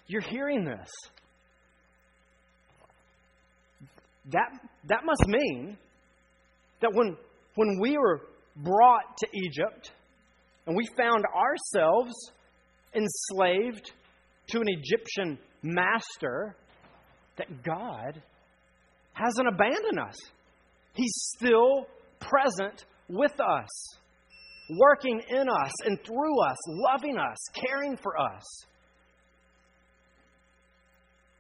you're 0.08 0.22
hearing 0.22 0.64
this. 0.64 0.90
That, 4.32 4.50
that 4.88 5.06
must 5.06 5.26
mean 5.28 5.78
that 6.82 6.92
when 6.94 7.18
when 7.56 7.78
we 7.82 7.98
were 7.98 8.22
brought 8.56 9.18
to 9.18 9.28
Egypt 9.34 9.92
and 10.66 10.78
we 10.78 10.88
found 10.96 11.26
ourselves 11.26 12.14
enslaved 12.96 13.92
to 14.50 14.60
an 14.60 14.68
Egyptian 14.68 15.38
master, 15.62 16.56
that 17.38 17.64
God 17.64 18.22
hasn't 19.14 19.48
abandoned 19.48 20.00
us. 20.00 20.16
He's 20.94 21.14
still 21.36 21.86
present 22.20 22.86
with 23.10 23.34
us, 23.40 23.70
working 24.70 25.22
in 25.30 25.50
us 25.50 25.72
and 25.86 26.00
through 26.04 26.42
us, 26.44 26.58
loving 26.68 27.18
us, 27.18 27.38
caring 27.54 27.98
for 27.98 28.20
us. 28.20 28.44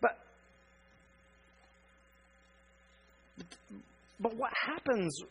But, 0.02 0.18
but 4.20 4.36
what 4.36 4.52
happens 4.65 5.22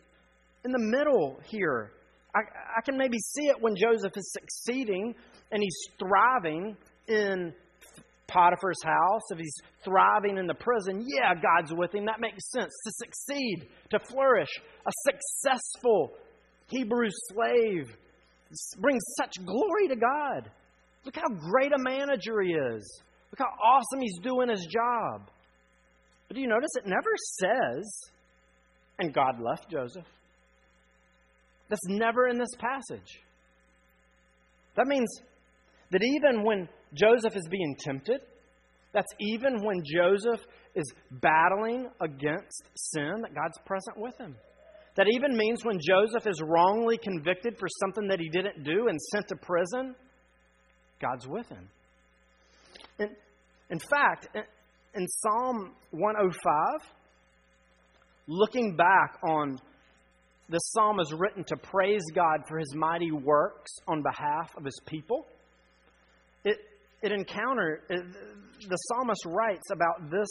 in 0.65 0.71
the 0.71 0.79
middle 0.79 1.39
here. 1.45 1.91
I, 2.35 2.39
I 2.77 2.81
can 2.83 2.97
maybe 2.97 3.17
see 3.17 3.47
it 3.47 3.55
when 3.59 3.75
Joseph 3.75 4.13
is 4.15 4.31
succeeding 4.33 5.15
and 5.51 5.63
he's 5.63 5.77
thriving 5.97 6.77
in 7.07 7.53
Potiphar's 8.27 8.83
house, 8.83 9.23
if 9.31 9.39
he's 9.39 9.55
thriving 9.83 10.37
in 10.37 10.45
the 10.45 10.53
prison, 10.53 11.03
yeah, 11.07 11.33
God's 11.33 11.73
with 11.73 11.95
him. 11.95 12.05
That 12.05 12.19
makes 12.19 12.51
sense. 12.51 12.71
To 12.85 12.91
succeed, 12.91 13.67
to 13.89 13.99
flourish, 13.99 14.49
a 14.85 14.91
successful 15.07 16.11
Hebrew 16.69 17.09
slave 17.31 17.95
brings 18.79 19.03
such 19.17 19.33
glory 19.45 19.87
to 19.89 19.95
God. 19.95 20.49
Look 21.05 21.15
how 21.15 21.29
great 21.51 21.71
a 21.71 21.79
manager 21.79 22.41
he 22.41 22.53
is. 22.53 23.01
Look 23.31 23.39
how 23.39 23.53
awesome 23.63 24.01
he's 24.01 24.19
doing 24.23 24.49
his 24.49 24.65
job. 24.65 25.29
But 26.27 26.35
do 26.35 26.41
you 26.41 26.47
notice 26.47 26.69
it 26.75 26.85
never 26.85 27.09
says, 27.39 28.11
and 28.99 29.13
God 29.13 29.35
left 29.41 29.69
Joseph? 29.69 30.05
That's 31.69 31.87
never 31.87 32.27
in 32.27 32.37
this 32.37 32.55
passage. 32.59 33.19
That 34.75 34.87
means 34.87 35.09
that 35.91 36.01
even 36.03 36.43
when 36.43 36.67
Joseph 36.93 37.35
is 37.35 37.47
being 37.49 37.75
tempted, 37.79 38.21
that's 38.93 39.11
even 39.19 39.63
when 39.63 39.83
Joseph 39.85 40.45
is 40.75 40.91
battling 41.11 41.89
against 42.01 42.63
sin, 42.75 43.21
that 43.21 43.35
God's 43.35 43.57
present 43.65 43.97
with 43.97 44.17
him. 44.17 44.35
That 44.99 45.07
even 45.15 45.37
means 45.37 45.63
when 45.63 45.79
Joseph 45.79 46.27
is 46.27 46.41
wrongly 46.41 46.97
convicted 46.97 47.57
for 47.57 47.69
something 47.79 48.09
that 48.09 48.19
he 48.19 48.27
didn't 48.27 48.65
do 48.65 48.89
and 48.89 48.99
sent 49.13 49.29
to 49.29 49.37
prison, 49.37 49.95
God's 51.01 51.25
with 51.25 51.47
him. 51.47 51.69
In, 52.99 53.07
in 53.69 53.79
fact, 53.79 54.27
in 54.93 55.07
Psalm 55.07 55.71
105, 55.91 56.89
looking 58.27 58.75
back 58.75 59.19
on 59.25 59.57
this 60.49 60.59
psalm 60.73 60.99
is 60.99 61.13
written 61.17 61.45
to 61.45 61.55
praise 61.55 62.03
God 62.13 62.41
for 62.49 62.59
his 62.59 62.75
mighty 62.75 63.13
works 63.13 63.71
on 63.87 64.03
behalf 64.03 64.51
of 64.57 64.65
his 64.65 64.81
people. 64.85 65.27
It, 66.43 66.57
it 67.01 67.13
encounter 67.13 67.83
it, 67.89 68.03
the 68.67 68.75
psalmist 68.75 69.23
writes 69.27 69.71
about 69.71 70.11
this 70.11 70.27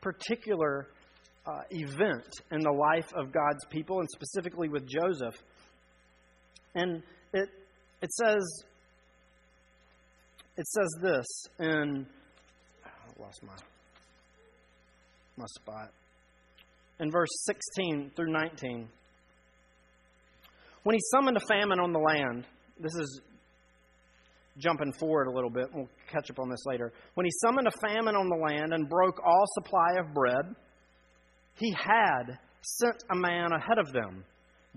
particular 0.00 0.88
uh, 1.46 1.62
event 1.70 2.28
in 2.50 2.60
the 2.60 2.72
life 2.72 3.12
of 3.14 3.32
God's 3.32 3.64
people, 3.70 4.00
and 4.00 4.08
specifically 4.10 4.68
with 4.68 4.86
Joseph. 4.86 5.34
And 6.74 7.02
it 7.32 7.48
it 8.02 8.12
says 8.12 8.64
it 10.56 10.66
says 10.66 10.88
this 11.02 11.26
in 11.58 12.06
I 12.84 13.22
lost 13.22 13.42
my 13.42 13.54
my 15.36 15.46
spot 15.58 15.90
in 17.00 17.10
verse 17.10 17.30
16 17.46 18.12
through 18.14 18.30
19. 18.30 18.88
When 20.82 20.94
he 20.94 21.00
summoned 21.10 21.36
a 21.36 21.46
famine 21.46 21.80
on 21.80 21.92
the 21.92 21.98
land, 21.98 22.46
this 22.78 22.94
is 22.94 23.20
jumping 24.58 24.92
forward 24.92 25.26
a 25.26 25.32
little 25.32 25.50
bit. 25.50 25.66
We'll 25.72 25.88
catch 26.10 26.30
up 26.30 26.38
on 26.38 26.48
this 26.48 26.64
later. 26.66 26.92
When 27.14 27.24
he 27.24 27.32
summoned 27.42 27.66
a 27.66 27.88
famine 27.88 28.16
on 28.16 28.28
the 28.28 28.36
land 28.36 28.72
and 28.72 28.88
broke 28.88 29.20
all 29.24 29.44
supply 29.54 29.94
of 29.98 30.14
bread, 30.14 30.44
he 31.60 31.72
had 31.72 32.38
sent 32.62 33.04
a 33.12 33.16
man 33.16 33.52
ahead 33.52 33.78
of 33.78 33.92
them, 33.92 34.24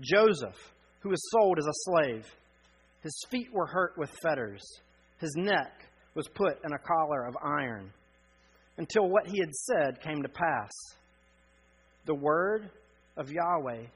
Joseph, 0.00 0.74
who 1.00 1.08
was 1.08 1.30
sold 1.30 1.58
as 1.58 1.66
a 1.66 1.90
slave. 1.90 2.26
His 3.02 3.18
feet 3.30 3.48
were 3.52 3.66
hurt 3.66 3.94
with 3.96 4.10
fetters, 4.22 4.62
his 5.18 5.34
neck 5.36 5.72
was 6.14 6.28
put 6.28 6.58
in 6.64 6.72
a 6.72 6.78
collar 6.78 7.24
of 7.24 7.36
iron, 7.42 7.90
until 8.76 9.08
what 9.08 9.26
he 9.26 9.40
had 9.40 9.52
said 9.52 10.02
came 10.02 10.22
to 10.22 10.28
pass. 10.28 10.70
The 12.06 12.14
word 12.14 12.70
of 13.16 13.30
Yahweh 13.30 13.86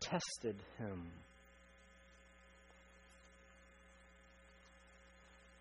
tested 0.00 0.56
him. 0.78 1.10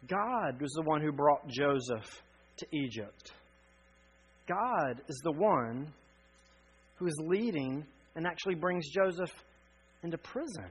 God 0.07 0.61
was 0.61 0.71
the 0.73 0.83
one 0.83 1.01
who 1.01 1.11
brought 1.11 1.47
Joseph 1.47 2.21
to 2.57 2.67
Egypt. 2.71 3.31
God 4.47 5.01
is 5.07 5.19
the 5.23 5.31
one 5.31 5.91
who 6.95 7.07
is 7.07 7.15
leading 7.25 7.85
and 8.15 8.25
actually 8.25 8.55
brings 8.55 8.87
Joseph 8.89 9.31
into 10.03 10.17
prison. 10.17 10.65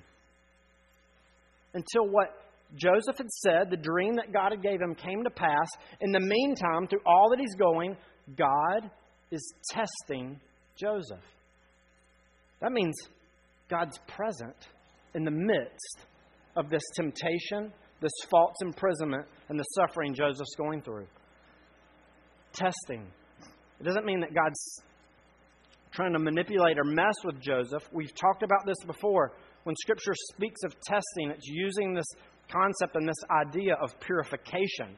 Until 1.74 2.08
what 2.10 2.28
Joseph 2.76 3.18
had 3.18 3.30
said, 3.30 3.70
the 3.70 3.76
dream 3.76 4.14
that 4.16 4.32
God 4.32 4.52
had 4.52 4.62
gave 4.62 4.80
him 4.80 4.94
came 4.94 5.24
to 5.24 5.30
pass. 5.30 5.68
In 6.00 6.12
the 6.12 6.20
meantime, 6.20 6.86
through 6.88 7.02
all 7.04 7.30
that 7.30 7.38
he's 7.38 7.54
going, 7.56 7.96
God 8.36 8.90
is 9.30 9.52
testing 9.70 10.40
Joseph. 10.76 11.24
That 12.60 12.72
means 12.72 12.94
God's 13.68 13.98
present 14.06 14.56
in 15.14 15.24
the 15.24 15.30
midst 15.30 16.06
of 16.56 16.70
this 16.70 16.82
temptation 16.96 17.72
this 18.04 18.12
false 18.30 18.54
imprisonment 18.62 19.26
and 19.48 19.58
the 19.58 19.64
suffering 19.74 20.14
Joseph's 20.14 20.54
going 20.56 20.82
through. 20.82 21.06
Testing. 22.52 23.06
It 23.80 23.84
doesn't 23.84 24.04
mean 24.04 24.20
that 24.20 24.34
God's 24.34 24.60
trying 25.94 26.12
to 26.12 26.18
manipulate 26.18 26.76
or 26.76 26.84
mess 26.84 27.14
with 27.24 27.40
Joseph. 27.40 27.88
We've 27.92 28.14
talked 28.14 28.42
about 28.42 28.66
this 28.66 28.76
before. 28.84 29.32
When 29.62 29.76
Scripture 29.76 30.14
speaks 30.34 30.60
of 30.64 30.74
testing, 30.80 31.30
it's 31.30 31.46
using 31.46 31.94
this 31.94 32.06
concept 32.50 32.96
and 32.96 33.08
this 33.08 33.14
idea 33.30 33.76
of 33.80 33.98
purification, 34.00 34.96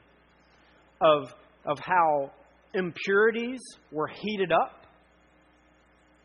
of, 1.02 1.34
of 1.66 1.78
how 1.78 2.32
impurities 2.72 3.60
were 3.92 4.08
heated 4.08 4.52
up 4.52 4.86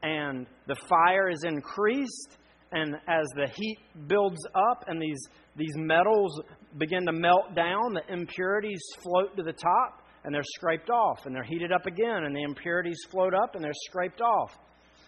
and 0.04 0.48
the 0.68 0.76
fire 0.88 1.30
is 1.30 1.44
increased 1.44 2.38
and 2.72 2.96
as 3.08 3.28
the 3.36 3.48
heat 3.54 3.78
builds 4.08 4.40
up 4.56 4.86
and 4.88 5.02
these, 5.02 5.22
these 5.58 5.76
metals 5.76 6.42
begin 6.78 7.06
to 7.06 7.12
melt 7.12 7.54
down, 7.56 7.94
the 7.94 8.14
impurities 8.14 8.82
float 9.04 9.36
to 9.36 9.44
the 9.44 9.52
top 9.52 10.01
and 10.24 10.34
they're 10.34 10.44
scraped 10.44 10.90
off. 10.90 11.26
And 11.26 11.36
they're 11.36 11.44
heated 11.44 11.72
up 11.72 11.86
again 11.86 12.24
and 12.26 12.36
the 12.36 12.44
impurities 12.44 13.00
float 13.10 13.34
up 13.34 13.56
and 13.56 13.64
they're 13.64 13.72
scraped 13.88 14.22
off. 14.22 14.52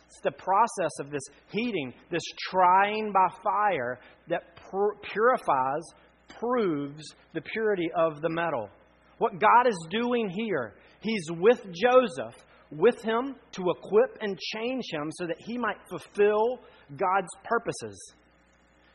It's 0.08 0.20
the 0.24 0.32
process 0.32 0.92
of 1.00 1.10
this 1.10 1.24
heating, 1.50 1.94
this 2.12 2.24
trying 2.50 3.12
by 3.12 3.28
fire 3.44 4.00
that 4.28 4.60
purifies, 5.02 5.84
proves 6.40 7.04
the 7.34 7.42
purity 7.42 7.90
of 7.96 8.22
the 8.22 8.30
metal. 8.30 8.70
What 9.18 9.40
God 9.40 9.68
is 9.68 9.88
doing 9.90 10.30
here, 10.30 10.74
He's 11.00 11.26
with 11.32 11.66
Joseph, 11.74 12.36
with 12.78 13.02
him 13.02 13.36
to 13.54 13.64
equip 13.70 14.18
and 14.22 14.38
change 14.56 14.84
him 14.92 15.10
so 15.12 15.28
that 15.28 15.38
he 15.40 15.58
might 15.58 15.78
fulfill 15.90 16.60
God's 16.90 17.30
purposes, 17.44 18.14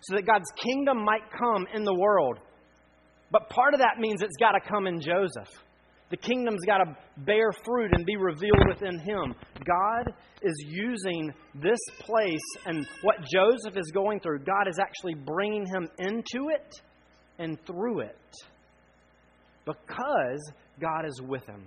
so 0.01 0.17
that 0.17 0.27
God's 0.27 0.51
kingdom 0.57 1.05
might 1.05 1.31
come 1.37 1.67
in 1.75 1.85
the 1.85 1.95
world. 1.95 2.39
But 3.31 3.49
part 3.51 3.75
of 3.75 3.81
that 3.81 3.99
means 3.99 4.23
it's 4.23 4.37
got 4.39 4.53
to 4.53 4.61
come 4.61 4.87
in 4.87 5.01
Joseph. 5.01 5.49
The 6.11 6.17
kingdom's 6.17 6.65
got 6.65 6.79
to 6.79 6.97
bear 7.19 7.53
fruit 7.65 7.93
and 7.95 8.07
be 8.07 8.17
revealed 8.17 8.65
within 8.69 8.99
him. 8.99 9.35
God 9.67 10.15
is 10.43 10.55
using 10.67 11.33
this 11.55 11.79
place 12.01 12.41
and 12.65 12.87
what 13.03 13.17
Joseph 13.31 13.77
is 13.77 13.91
going 13.93 14.21
through, 14.21 14.41
God 14.41 14.69
is 14.69 14.79
actually 14.79 15.15
bringing 15.15 15.67
him 15.67 15.89
into 15.99 16.49
it 16.49 16.81
and 17.39 17.59
through 17.67 18.01
it 18.01 18.35
because 19.67 20.53
God 20.81 21.05
is 21.07 21.21
with 21.21 21.47
him. 21.47 21.67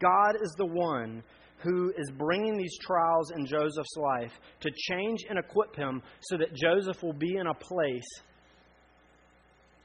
God 0.00 0.34
is 0.42 0.54
the 0.58 0.66
one 0.66 1.22
who 1.58 1.92
is 1.96 2.10
bringing 2.18 2.56
these 2.56 2.76
trials 2.84 3.30
in 3.36 3.46
Joseph's 3.46 3.96
life 3.96 4.32
to 4.60 4.70
change 4.90 5.20
and 5.28 5.38
equip 5.38 5.76
him 5.76 6.02
so 6.22 6.36
that 6.36 6.52
Joseph 6.54 7.00
will 7.02 7.12
be 7.12 7.36
in 7.36 7.46
a 7.46 7.54
place 7.54 8.08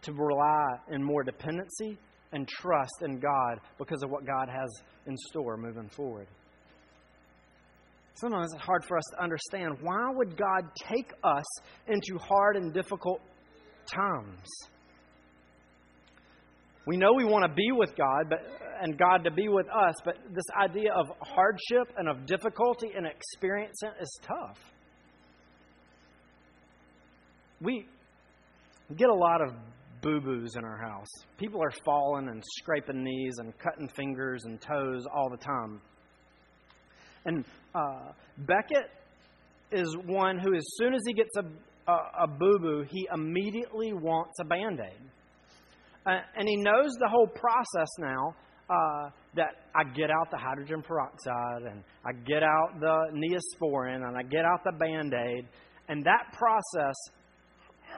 to 0.02 0.14
rely 0.14 0.68
in 0.90 1.04
more 1.04 1.24
dependency 1.24 2.00
and 2.32 2.48
trust 2.48 3.02
in 3.02 3.20
God 3.20 3.60
because 3.78 4.04
of 4.04 4.10
what 4.10 4.26
God 4.26 4.50
has 4.50 4.70
in 5.06 5.16
store 5.30 5.58
moving 5.58 5.90
forward. 5.90 6.28
Sometimes 8.16 8.52
it's 8.54 8.64
hard 8.64 8.84
for 8.84 8.98
us 8.98 9.04
to 9.12 9.24
understand 9.24 9.78
why 9.82 10.10
would 10.12 10.36
God 10.36 10.64
take 10.90 11.14
us 11.24 11.46
into 11.88 12.18
hard 12.18 12.56
and 12.56 12.74
difficult 12.74 13.22
times? 13.86 14.48
We 16.88 16.98
know 16.98 17.14
we 17.14 17.26
want 17.26 17.44
to 17.44 17.54
be 17.54 17.72
with 17.72 17.96
God 17.96 18.28
but, 18.30 18.40
and 18.82 18.98
God 18.98 19.24
to 19.26 19.32
be 19.32 19.50
with 19.50 19.68
us, 19.68 19.96
but 20.04 20.16
this 20.34 20.46
idea 20.60 20.94
of 20.94 21.08
hardship 21.22 21.94
and 21.98 22.08
of 22.08 22.26
difficulty 22.26 22.92
and 22.96 23.06
experiencing 23.06 23.92
is 24.02 24.10
tough. 24.24 24.58
We 27.62 27.86
get 28.96 29.10
a 29.10 29.14
lot 29.14 29.42
of 29.42 29.54
boo 30.02 30.20
boos 30.22 30.56
in 30.56 30.64
our 30.64 30.78
house. 30.78 31.08
People 31.38 31.62
are 31.64 31.72
falling 31.84 32.28
and 32.30 32.44
scraping 32.58 33.04
knees 33.04 33.36
and 33.40 33.54
cutting 33.58 33.90
fingers 33.90 34.44
and 34.46 34.60
toes 34.62 35.06
all 35.14 35.30
the 35.30 35.38
time. 35.38 35.82
And 37.26 37.46
uh, 37.76 38.12
Beckett 38.38 38.90
is 39.72 39.96
one 40.06 40.40
who, 40.40 40.56
as 40.56 40.64
soon 40.78 40.94
as 40.94 41.02
he 41.06 41.14
gets 41.14 41.36
a, 41.38 41.92
a, 41.92 42.24
a 42.24 42.28
boo 42.28 42.60
boo, 42.60 42.86
he 42.90 43.08
immediately 43.14 43.94
wants 43.94 44.40
a 44.40 44.46
band 44.46 44.80
aid. 44.80 45.02
Uh, 46.06 46.22
and 46.38 46.48
he 46.48 46.56
knows 46.56 46.94
the 47.00 47.08
whole 47.10 47.28
process 47.28 47.90
now 48.00 48.34
uh, 48.70 49.10
that 49.36 49.56
I 49.76 49.84
get 49.94 50.10
out 50.10 50.32
the 50.32 50.38
hydrogen 50.38 50.82
peroxide 50.82 51.64
and 51.70 51.84
I 52.06 52.14
get 52.26 52.44
out 52.44 52.80
the 52.80 53.12
neosporin 53.14 54.08
and 54.08 54.18
I 54.18 54.24
get 54.24 54.46
out 54.46 54.64
the 54.64 54.72
band 54.72 55.14
aid. 55.14 55.46
And 55.90 56.04
that 56.06 56.34
process 56.34 56.96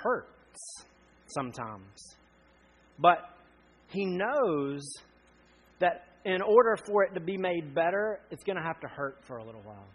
hurts 0.02 0.89
sometimes. 1.34 1.98
But 3.00 3.20
he 3.88 4.06
knows 4.06 4.82
that 5.80 6.04
in 6.26 6.42
order 6.42 6.78
for 6.86 7.04
it 7.04 7.14
to 7.14 7.20
be 7.20 7.38
made 7.38 7.74
better, 7.74 8.20
it's 8.30 8.44
going 8.44 8.58
to 8.58 8.64
have 8.64 8.80
to 8.82 8.88
hurt 8.88 9.18
for 9.26 9.38
a 9.38 9.46
little 9.46 9.62
while. 9.64 9.88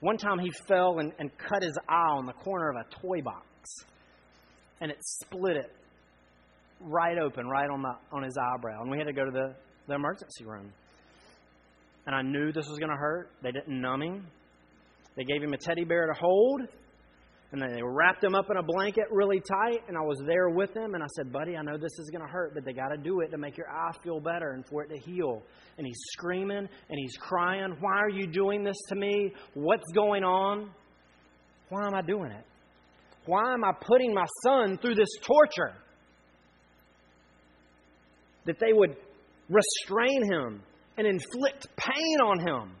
One 0.00 0.16
time 0.16 0.38
he 0.38 0.50
fell 0.68 0.98
and, 0.98 1.12
and 1.18 1.30
cut 1.38 1.62
his 1.62 1.76
eye 1.88 2.10
on 2.16 2.26
the 2.26 2.32
corner 2.32 2.70
of 2.70 2.76
a 2.76 3.00
toy 3.02 3.22
box. 3.22 3.44
and 4.80 4.90
it 4.90 4.98
split 5.00 5.56
it 5.56 5.72
right 6.80 7.18
open, 7.18 7.46
right 7.48 7.68
on, 7.68 7.80
my, 7.80 7.94
on 8.12 8.22
his 8.22 8.36
eyebrow. 8.36 8.82
And 8.82 8.90
we 8.90 8.98
had 8.98 9.06
to 9.06 9.12
go 9.12 9.24
to 9.24 9.30
the, 9.30 9.54
the 9.88 9.94
emergency 9.94 10.44
room. 10.44 10.72
And 12.06 12.14
I 12.14 12.22
knew 12.22 12.52
this 12.52 12.68
was 12.68 12.78
going 12.78 12.90
to 12.90 12.96
hurt. 12.96 13.30
They 13.42 13.50
didn't 13.50 13.80
numb 13.80 14.02
him. 14.02 14.26
They 15.16 15.24
gave 15.24 15.42
him 15.42 15.52
a 15.52 15.58
teddy 15.58 15.84
bear 15.84 16.06
to 16.06 16.14
hold, 16.18 16.62
and 17.50 17.62
they 17.62 17.82
wrapped 17.82 18.22
him 18.22 18.34
up 18.34 18.50
in 18.50 18.58
a 18.58 18.62
blanket 18.62 19.04
really 19.10 19.40
tight. 19.40 19.80
And 19.88 19.96
I 19.96 20.02
was 20.02 20.20
there 20.26 20.50
with 20.50 20.76
him, 20.76 20.94
and 20.94 21.02
I 21.02 21.06
said, 21.16 21.32
Buddy, 21.32 21.56
I 21.56 21.62
know 21.62 21.78
this 21.78 21.98
is 21.98 22.10
going 22.10 22.24
to 22.24 22.30
hurt, 22.30 22.52
but 22.52 22.64
they 22.64 22.74
got 22.74 22.88
to 22.88 22.98
do 22.98 23.20
it 23.20 23.30
to 23.30 23.38
make 23.38 23.56
your 23.56 23.70
eye 23.70 23.92
feel 24.04 24.20
better 24.20 24.52
and 24.52 24.66
for 24.66 24.82
it 24.82 24.88
to 24.88 24.98
heal. 24.98 25.42
And 25.78 25.86
he's 25.86 26.00
screaming 26.12 26.68
and 26.90 26.98
he's 26.98 27.16
crying, 27.16 27.74
Why 27.80 27.98
are 28.00 28.10
you 28.10 28.26
doing 28.26 28.64
this 28.64 28.76
to 28.88 28.94
me? 28.94 29.32
What's 29.54 29.90
going 29.94 30.24
on? 30.24 30.70
Why 31.70 31.86
am 31.86 31.94
I 31.94 32.02
doing 32.02 32.30
it? 32.32 32.44
Why 33.24 33.54
am 33.54 33.64
I 33.64 33.72
putting 33.80 34.12
my 34.12 34.26
son 34.42 34.78
through 34.78 34.94
this 34.94 35.08
torture? 35.22 35.74
That 38.44 38.58
they 38.58 38.72
would 38.72 38.96
restrain 39.48 40.22
him 40.24 40.62
and 40.98 41.06
inflict 41.06 41.68
pain 41.76 42.20
on 42.22 42.40
him 42.40 42.72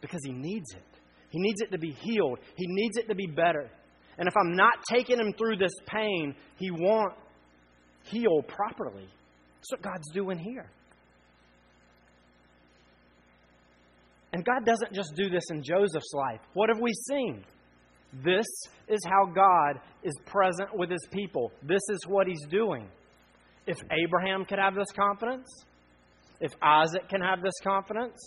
because 0.00 0.20
he 0.24 0.32
needs 0.32 0.72
it. 0.74 0.93
He 1.34 1.40
needs 1.40 1.60
it 1.62 1.72
to 1.72 1.78
be 1.78 1.90
healed, 1.90 2.38
he 2.54 2.64
needs 2.68 2.96
it 2.96 3.08
to 3.08 3.14
be 3.16 3.26
better. 3.26 3.68
And 4.16 4.28
if 4.28 4.34
I'm 4.36 4.54
not 4.54 4.74
taking 4.88 5.18
him 5.18 5.32
through 5.36 5.56
this 5.56 5.72
pain, 5.86 6.36
he 6.60 6.70
won't 6.70 7.12
heal 8.04 8.42
properly. 8.46 9.08
That's 9.56 9.72
what 9.72 9.82
God's 9.82 10.08
doing 10.12 10.38
here. 10.38 10.70
And 14.32 14.44
God 14.44 14.64
doesn't 14.64 14.92
just 14.92 15.14
do 15.16 15.28
this 15.28 15.42
in 15.50 15.64
Joseph's 15.64 16.12
life. 16.14 16.40
What 16.52 16.68
have 16.68 16.78
we 16.80 16.92
seen? 17.08 17.44
This 18.24 18.46
is 18.86 19.00
how 19.04 19.26
God 19.26 19.80
is 20.04 20.14
present 20.26 20.68
with 20.72 20.90
his 20.90 21.04
people. 21.10 21.50
This 21.64 21.82
is 21.88 22.06
what 22.06 22.28
he's 22.28 22.46
doing. 22.48 22.86
If 23.66 23.78
Abraham 23.90 24.44
could 24.44 24.60
have 24.60 24.76
this 24.76 24.92
confidence, 24.94 25.48
if 26.40 26.52
Isaac 26.62 27.08
can 27.08 27.20
have 27.20 27.42
this 27.42 27.54
confidence, 27.64 28.20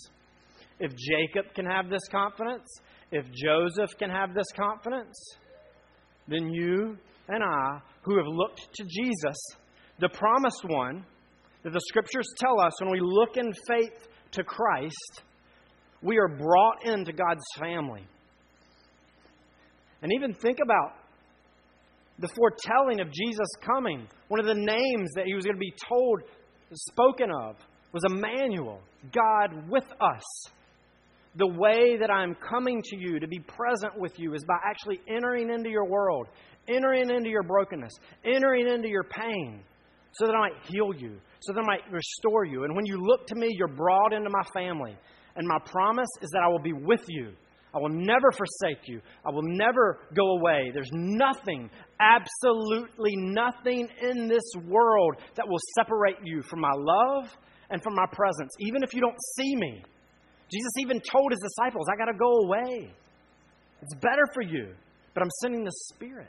if 0.80 0.91
Jacob 0.96 1.54
can 1.54 1.65
have 1.65 1.89
this 1.89 2.08
confidence, 2.12 2.67
if 3.12 3.26
Joseph 3.32 3.98
can 3.98 4.10
have 4.10 4.34
this 4.34 4.48
confidence, 4.56 5.17
then 6.28 6.50
you 6.50 6.98
and 7.28 7.43
I, 7.43 7.80
who 8.04 8.17
have 8.17 8.28
looked 8.28 8.74
to 8.76 8.84
Jesus, 8.84 9.38
the 10.00 10.10
promised 10.10 10.63
one, 10.63 11.06
that 11.63 11.74
the 11.74 11.82
scriptures 11.88 12.28
tell 12.38 12.60
us 12.62 12.80
when 12.82 12.91
we 12.91 13.00
look 13.02 13.38
in 13.38 13.52
faith 13.67 14.08
to 14.32 14.43
Christ, 14.43 15.24
we 16.02 16.17
are 16.17 16.28
brought 16.28 16.86
into 16.86 17.12
God's 17.12 17.43
family. 17.60 18.06
And 20.02 20.12
even 20.13 20.34
think 20.34 20.60
about 20.63 20.93
the 22.20 22.30
foretelling 22.30 23.00
of 23.00 23.08
Jesus 23.12 23.48
coming. 23.62 24.08
One 24.28 24.39
of 24.39 24.46
the 24.46 24.54
names 24.54 25.12
that 25.15 25.26
he 25.26 25.34
was 25.34 25.46
going 25.46 25.56
to 25.56 25.60
be 25.60 25.74
told, 25.89 26.22
spoken 26.74 27.30
of, 27.32 27.56
was 27.91 28.04
Emmanuel, 28.10 28.80
God 29.12 29.70
with 29.70 29.86
us. 30.00 30.52
The 31.38 31.47
way 31.47 31.97
that 32.00 32.10
I'm 32.10 32.36
coming 32.36 32.82
to 32.84 32.97
you 32.97 33.19
to 33.19 33.28
be 33.28 33.39
present 33.39 33.93
with 33.97 34.17
you 34.17 34.34
is 34.34 34.43
by 34.45 34.58
actually 34.65 35.00
entering 35.08 35.52
into 35.52 35.69
your 35.69 35.86
world, 35.86 36.28
entering 36.67 37.10
into 37.12 37.30
your 37.30 37.43
brokenness, 37.43 37.93
entering 38.26 38.67
into 38.67 38.88
your 38.88 39.04
pain, 39.04 39.62
so 40.13 40.26
that 40.26 40.34
I 40.34 40.39
might 40.39 40.65
heal 40.67 40.93
you, 40.97 41.19
so 41.41 41.54
that 41.54 41.60
I 41.60 41.65
might 41.65 41.91
restore 41.91 42.45
you. 42.45 42.63
And 42.63 42.76
when 42.76 42.88
you 42.88 42.97
look 43.00 43.28
to 43.28 43.36
me, 43.36 43.50
you're 43.52 43.67
brought 43.67 44.13
into 44.13 44.30
my 44.32 44.41
family. 44.54 44.97
And 45.36 45.47
my 45.47 45.60
promise 45.65 46.10
is 46.21 46.32
that 46.32 46.41
I 46.43 46.47
will 46.47 46.60
be 46.62 46.73
with 46.73 47.06
you. 47.08 47.34
I 47.76 47.80
will 47.80 47.89
never 47.89 48.32
forsake 48.32 48.88
you. 48.88 49.02
I 49.23 49.32
will 49.32 49.43
never 49.43 50.00
go 50.15 50.38
away. 50.39 50.71
There's 50.73 50.89
nothing, 50.91 51.69
absolutely 52.00 53.15
nothing 53.15 53.88
in 54.02 54.28
this 54.28 54.52
world 54.65 55.17
that 55.36 55.47
will 55.47 55.60
separate 55.78 56.17
you 56.23 56.41
from 56.50 56.62
my 56.62 56.73
love 56.73 57.30
and 57.69 57.84
from 57.84 57.93
my 57.93 58.06
presence, 58.12 58.52
even 58.60 58.82
if 58.82 58.95
you 58.95 59.02
don't 59.02 59.17
see 59.36 59.56
me. 59.56 59.84
Jesus 60.51 60.71
even 60.79 61.01
told 61.01 61.31
his 61.31 61.39
disciples, 61.39 61.88
I 61.91 61.97
got 61.97 62.12
to 62.12 62.17
go 62.17 62.31
away. 62.45 62.91
It's 63.81 63.95
better 63.95 64.25
for 64.33 64.41
you, 64.41 64.73
but 65.13 65.21
I'm 65.21 65.29
sending 65.41 65.63
the 65.63 65.71
Spirit. 65.93 66.27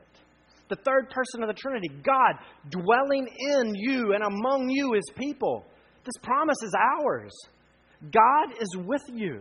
The 0.68 0.76
third 0.76 1.10
person 1.10 1.42
of 1.42 1.48
the 1.48 1.54
Trinity, 1.54 1.88
God 2.02 2.34
dwelling 2.68 3.26
in 3.38 3.74
you 3.74 4.12
and 4.12 4.22
among 4.22 4.68
you, 4.68 4.92
his 4.94 5.10
people. 5.16 5.64
This 6.04 6.14
promise 6.22 6.58
is 6.62 6.74
ours. 7.00 7.32
God 8.12 8.52
is 8.60 8.76
with 8.76 9.02
you. 9.12 9.40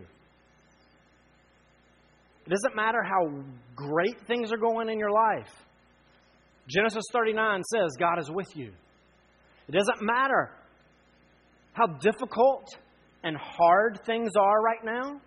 It 2.46 2.50
doesn't 2.50 2.74
matter 2.74 3.02
how 3.02 3.42
great 3.76 4.26
things 4.26 4.52
are 4.52 4.56
going 4.56 4.88
in 4.88 4.98
your 4.98 5.10
life. 5.10 5.50
Genesis 6.66 7.04
39 7.12 7.62
says 7.64 7.96
God 7.98 8.18
is 8.18 8.30
with 8.30 8.48
you. 8.54 8.72
It 9.68 9.72
doesn't 9.72 10.00
matter 10.00 10.50
how 11.74 11.86
difficult 11.86 12.66
and 13.24 13.36
hard 13.36 14.00
things 14.04 14.30
are 14.38 14.62
right 14.62 14.84
now 14.84 15.20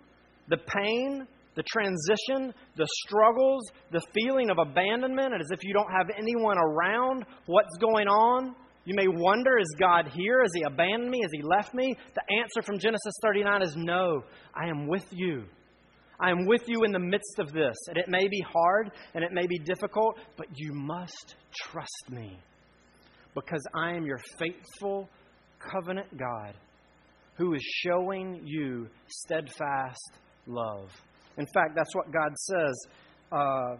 the 0.48 0.56
pain, 0.56 1.26
the 1.54 1.62
transition, 1.62 2.52
the 2.76 2.86
struggles, 3.04 3.62
the 3.90 4.02
feeling 4.12 4.50
of 4.50 4.58
abandonment, 4.58 5.32
as 5.34 5.50
if 5.50 5.60
you 5.62 5.72
don't 5.72 5.90
have 5.90 6.08
anyone 6.18 6.58
around, 6.58 7.24
what's 7.46 7.76
going 7.78 8.08
on. 8.08 8.54
You 8.84 8.94
may 8.96 9.06
wonder, 9.06 9.58
is 9.58 9.74
God 9.78 10.08
here? 10.12 10.40
Has 10.42 10.50
He 10.54 10.62
abandoned 10.62 11.10
me? 11.10 11.20
Has 11.22 11.30
He 11.32 11.42
left 11.42 11.74
me? 11.74 11.96
The 12.14 12.36
answer 12.40 12.62
from 12.62 12.78
Genesis 12.78 13.14
39 13.22 13.62
is 13.62 13.74
no, 13.76 14.24
I 14.54 14.68
am 14.68 14.88
with 14.88 15.06
you. 15.12 15.44
I 16.18 16.30
am 16.30 16.46
with 16.46 16.62
you 16.66 16.84
in 16.84 16.92
the 16.92 16.98
midst 16.98 17.38
of 17.38 17.52
this. 17.52 17.76
And 17.88 17.96
it 17.96 18.08
may 18.08 18.28
be 18.28 18.44
hard 18.52 18.90
and 19.14 19.24
it 19.24 19.32
may 19.32 19.46
be 19.46 19.58
difficult, 19.58 20.18
but 20.36 20.46
you 20.54 20.72
must 20.72 21.36
trust 21.54 22.10
me 22.10 22.38
because 23.34 23.64
I 23.74 23.92
am 23.92 24.04
your 24.04 24.20
faithful 24.38 25.08
covenant 25.58 26.08
God 26.18 26.54
who 27.42 27.54
is 27.54 27.62
showing 27.62 28.40
you 28.44 28.86
steadfast 29.08 30.12
love. 30.46 30.90
In 31.38 31.46
fact, 31.46 31.74
that's 31.74 31.92
what 31.92 32.12
God 32.12 32.30
says 32.36 32.86
uh, 33.32 33.76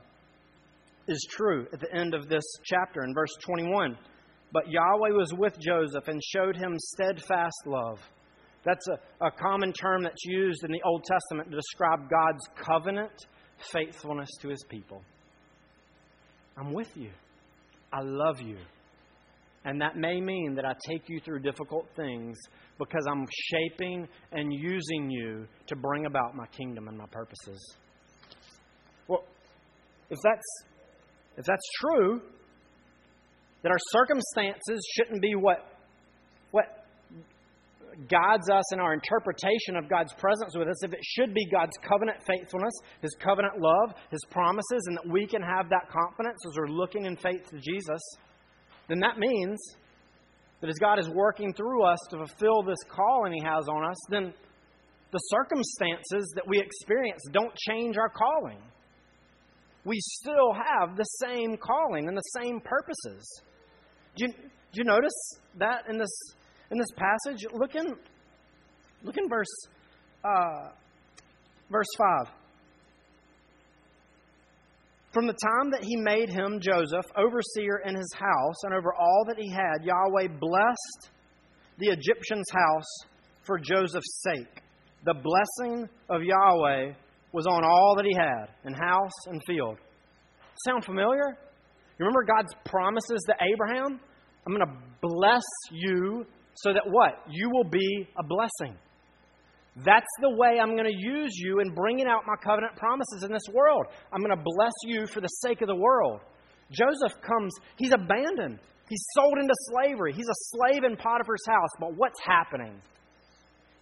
is 1.07 1.25
true 1.31 1.69
at 1.73 1.79
the 1.79 1.95
end 1.95 2.13
of 2.13 2.29
this 2.29 2.43
chapter 2.65 3.05
in 3.05 3.15
verse 3.15 3.33
21. 3.47 3.97
But 4.53 4.69
Yahweh 4.69 5.11
was 5.11 5.33
with 5.33 5.57
Joseph 5.61 6.09
and 6.09 6.21
showed 6.25 6.57
him 6.57 6.77
steadfast 6.77 7.63
love. 7.67 8.01
That's 8.65 8.85
a, 8.89 9.27
a 9.27 9.31
common 9.31 9.73
term 9.73 10.03
that's 10.03 10.25
used 10.25 10.65
in 10.65 10.73
the 10.73 10.83
Old 10.85 11.05
Testament 11.05 11.51
to 11.51 11.57
describe 11.57 12.11
God's 12.11 12.45
covenant 12.57 13.13
faithfulness 13.71 14.31
to 14.41 14.49
his 14.49 14.65
people. 14.69 15.03
I'm 16.59 16.73
with 16.73 16.97
you. 16.97 17.11
I 17.93 18.01
love 18.03 18.41
you. 18.41 18.57
And 19.65 19.81
that 19.81 19.97
may 19.97 20.21
mean 20.21 20.55
that 20.57 20.65
I 20.65 20.75
take 20.89 21.09
you 21.09 21.21
through 21.25 21.41
difficult 21.41 21.87
things 21.95 22.37
because 22.79 23.07
I'm 23.09 23.27
shaping 23.51 24.09
and 24.33 24.53
using 24.53 25.11
you 25.11 25.47
to 25.69 25.77
bring 25.77 26.07
about 26.07 26.35
my 26.35 26.47
kingdom 26.47 26.89
and 26.89 26.99
my 26.99 27.07
purposes. 27.07 27.77
Well, 29.07 29.25
if 30.11 30.19
that's 30.25 30.65
if 31.37 31.45
that's 31.47 31.65
true, 31.81 32.21
that 33.63 33.71
our 33.71 33.79
circumstances 33.91 34.87
shouldn't 34.97 35.23
be 35.23 35.35
what 35.35 35.59
what 36.51 36.83
guides 38.09 38.51
us 38.51 38.73
in 38.73 38.81
our 38.81 38.95
interpretation 38.95 39.77
of 39.77 39.89
God's 39.89 40.13
presence 40.15 40.57
with 40.57 40.69
us, 40.69 40.83
if 40.83 40.93
it 40.93 41.01
should 41.03 41.35
be 41.35 41.47
God's 41.51 41.77
covenant 41.87 42.19
faithfulness, 42.27 42.73
His 43.01 43.15
covenant 43.21 43.55
love, 43.59 43.95
His 44.11 44.21
promises, 44.31 44.83
and 44.87 44.97
that 44.97 45.09
we 45.09 45.27
can 45.27 45.43
have 45.43 45.69
that 45.69 45.89
confidence 45.89 46.39
as 46.47 46.57
we're 46.57 46.69
looking 46.69 47.05
in 47.07 47.17
faith 47.17 47.49
to 47.51 47.59
Jesus, 47.61 48.01
then 48.89 49.01
that 49.01 49.19
means 49.19 49.59
that 50.61 50.69
as 50.69 50.79
God 50.79 50.99
is 50.99 51.09
working 51.09 51.53
through 51.55 51.85
us 51.85 51.99
to 52.11 52.19
fulfill 52.19 52.63
this 52.63 52.79
calling 52.89 53.33
He 53.33 53.43
has 53.45 53.69
on 53.69 53.85
us, 53.85 53.97
then 54.09 54.33
the 55.11 55.19
circumstances 55.19 56.33
that 56.37 56.47
we 56.47 56.61
experience 56.61 57.23
don't 57.33 57.55
change 57.57 57.97
our 57.97 58.09
calling. 58.09 58.59
We 59.85 59.99
still 60.01 60.53
have 60.53 60.97
the 60.97 61.05
same 61.05 61.57
calling 61.57 62.09
and 62.09 62.17
the 62.17 62.41
same 62.41 62.61
purposes. 62.61 63.43
Do 64.17 64.27
you, 64.27 64.33
do 64.33 64.75
you 64.75 64.85
notice 64.85 65.39
that 65.59 65.85
in 65.91 65.99
this 65.99 66.35
in 66.73 66.79
this 66.79 66.91
passage. 66.97 67.47
Look 67.53 67.75
in, 67.75 67.95
look 69.05 69.17
in 69.17 69.29
verse, 69.29 69.67
uh, 70.25 70.71
verse 71.71 71.87
5. 72.27 72.35
From 75.13 75.27
the 75.27 75.35
time 75.35 75.71
that 75.73 75.85
he 75.85 75.97
made 75.97 76.31
him, 76.31 76.59
Joseph, 76.59 77.05
overseer 77.17 77.83
in 77.85 77.95
his 77.95 78.13
house 78.15 78.57
and 78.65 78.73
over 78.73 78.95
all 78.95 79.25
that 79.29 79.39
he 79.39 79.51
had, 79.51 79.85
Yahweh 79.85 80.39
blessed 80.41 81.11
the 81.79 81.89
Egyptian's 81.89 82.51
house 82.51 82.89
for 83.43 83.59
Joseph's 83.59 84.23
sake. 84.23 84.63
The 85.05 85.15
blessing 85.15 85.89
of 86.09 86.23
Yahweh 86.23 86.93
was 87.33 87.47
on 87.47 87.65
all 87.65 87.95
that 87.97 88.07
he 88.07 88.15
had, 88.15 88.47
in 88.65 88.73
house 88.73 89.27
and 89.27 89.41
field. 89.47 89.77
Sound 90.67 90.85
familiar? 90.85 91.37
You 91.99 92.07
remember 92.07 92.25
God's 92.25 92.55
promises 92.65 93.23
to 93.27 93.35
Abraham? 93.53 94.01
I'm 94.47 94.55
going 94.55 94.67
to 94.67 94.75
bless 95.03 95.43
you 95.71 96.25
so 96.55 96.73
that 96.73 96.85
what? 96.87 97.19
You 97.31 97.51
will 97.53 97.69
be 97.69 98.09
a 98.19 98.23
blessing. 98.23 98.77
That's 99.77 100.11
the 100.21 100.31
way 100.31 100.59
I'm 100.61 100.77
going 100.77 100.91
to 100.91 100.97
use 100.97 101.33
you 101.35 101.61
in 101.61 101.75
bringing 101.75 102.07
out 102.07 102.23
my 102.27 102.37
covenant 102.45 102.77
promises 102.77 103.23
in 103.23 103.33
this 103.33 103.49
world. 103.53 103.87
I'm 104.13 104.21
going 104.21 104.37
to 104.37 104.43
bless 104.45 104.73
you 104.85 105.07
for 105.07 105.21
the 105.21 105.29
sake 105.29 105.63
of 105.63 105.69
the 105.69 105.77
world. 105.77 106.21
Joseph 106.71 107.21
comes, 107.23 107.53
he's 107.77 107.93
abandoned. 107.93 108.59
He's 108.89 109.07
sold 109.15 109.39
into 109.39 109.55
slavery. 109.71 110.13
He's 110.13 110.29
a 110.29 110.57
slave 110.57 110.85
in 110.85 110.97
Potiphar's 110.97 111.47
house. 111.49 111.71
But 111.81 111.97
what's 111.97 112.21
happening? 112.23 112.81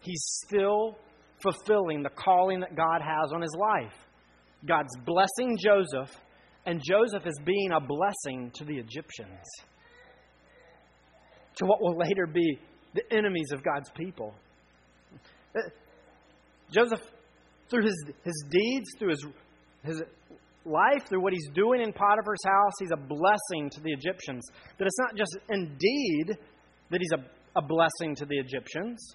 He's 0.01 0.22
still 0.47 0.97
fulfilling 1.43 2.03
the 2.03 2.11
calling 2.11 2.61
that 2.61 2.76
God 2.76 3.01
has 3.03 3.32
on 3.32 3.43
his 3.43 3.57
life. 3.59 3.95
God's 4.66 4.95
blessing 5.05 5.59
Joseph, 5.59 6.14
and 6.66 6.80
Joseph 6.86 7.26
is 7.26 7.41
being 7.45 7.70
a 7.72 7.80
blessing 7.80 8.51
to 8.55 8.64
the 8.64 8.76
Egyptians, 8.78 9.45
to 11.57 11.64
what 11.64 11.80
will 11.80 11.97
later 11.99 12.26
be 12.26 12.59
the 12.95 13.03
enemies 13.12 13.51
of 13.53 13.64
God's 13.64 13.91
people. 13.97 14.34
Joseph, 16.73 17.01
through 17.68 17.85
his, 17.85 18.05
his 18.25 18.45
deeds, 18.51 18.89
through 18.99 19.11
his, 19.11 19.27
his 19.85 20.03
life, 20.64 21.09
through 21.09 21.23
what 21.23 21.33
he's 21.33 21.49
doing 21.55 21.81
in 21.81 21.93
Potiphar's 21.93 22.45
house, 22.45 22.73
he's 22.79 22.91
a 22.93 22.97
blessing 22.97 23.71
to 23.71 23.81
the 23.81 23.93
Egyptians. 23.93 24.45
But 24.79 24.87
it's 24.87 24.99
not 24.99 25.16
just 25.16 25.37
indeed 25.49 26.37
that 26.91 27.01
he's 27.01 27.12
a, 27.12 27.59
a 27.59 27.62
blessing 27.62 28.14
to 28.16 28.27
the 28.27 28.39
Egyptians, 28.39 29.14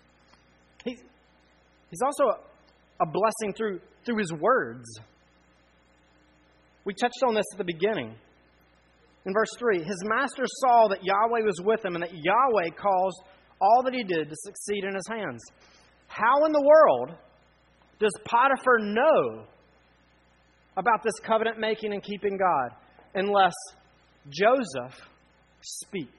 he's, 0.84 1.00
he's 1.90 2.02
also 2.04 2.24
a, 2.26 3.04
a 3.04 3.06
blessing 3.06 3.54
through, 3.56 3.80
through 4.06 4.18
his 4.18 4.34
words. 4.34 4.86
We 6.86 6.94
touched 6.94 7.24
on 7.28 7.34
this 7.34 7.46
at 7.54 7.58
the 7.58 7.64
beginning. 7.64 8.16
In 9.26 9.34
verse 9.34 9.50
3, 9.58 9.80
his 9.80 10.04
master 10.06 10.44
saw 10.46 10.88
that 10.90 11.04
Yahweh 11.04 11.42
was 11.44 11.60
with 11.64 11.84
him 11.84 11.96
and 11.96 12.04
that 12.04 12.14
Yahweh 12.14 12.70
caused 12.78 13.24
all 13.60 13.82
that 13.84 13.94
he 13.94 14.04
did 14.04 14.30
to 14.30 14.36
succeed 14.36 14.84
in 14.84 14.94
his 14.94 15.08
hands. 15.10 15.42
How 16.08 16.46
in 16.46 16.52
the 16.52 16.62
world 16.62 17.18
does 18.00 18.14
Potiphar 18.26 18.80
know 18.80 19.46
about 20.78 21.04
this 21.04 21.14
covenant 21.26 21.60
making 21.60 21.94
and 21.94 22.04
keeping 22.04 22.38
God 22.38 22.78
unless 23.14 23.54
Joseph 24.30 25.00
speaks 25.62 26.12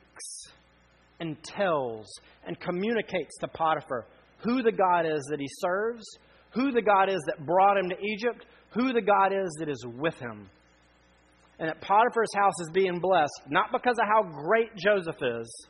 and 1.20 1.42
tells 1.42 2.06
and 2.46 2.58
communicates 2.58 3.36
to 3.40 3.48
Potiphar 3.48 4.06
who 4.38 4.62
the 4.62 4.72
God 4.72 5.06
is 5.06 5.26
that 5.30 5.40
he 5.40 5.48
serves, 5.60 6.04
who 6.52 6.72
the 6.72 6.82
God 6.82 7.08
is 7.08 7.20
that 7.26 7.44
brought 7.44 7.78
him 7.78 7.88
to 7.90 7.96
Egypt, 8.00 8.46
who 8.70 8.92
the 8.92 9.02
God 9.02 9.32
is 9.32 9.50
that 9.58 9.68
is 9.68 9.84
with 9.98 10.14
him. 10.18 10.48
And 11.58 11.68
that 11.68 11.80
Potiphar's 11.80 12.34
house 12.36 12.60
is 12.60 12.70
being 12.72 13.00
blessed, 13.00 13.32
not 13.48 13.72
because 13.72 13.96
of 13.98 14.06
how 14.06 14.22
great 14.22 14.76
Joseph 14.76 15.16
is, 15.22 15.66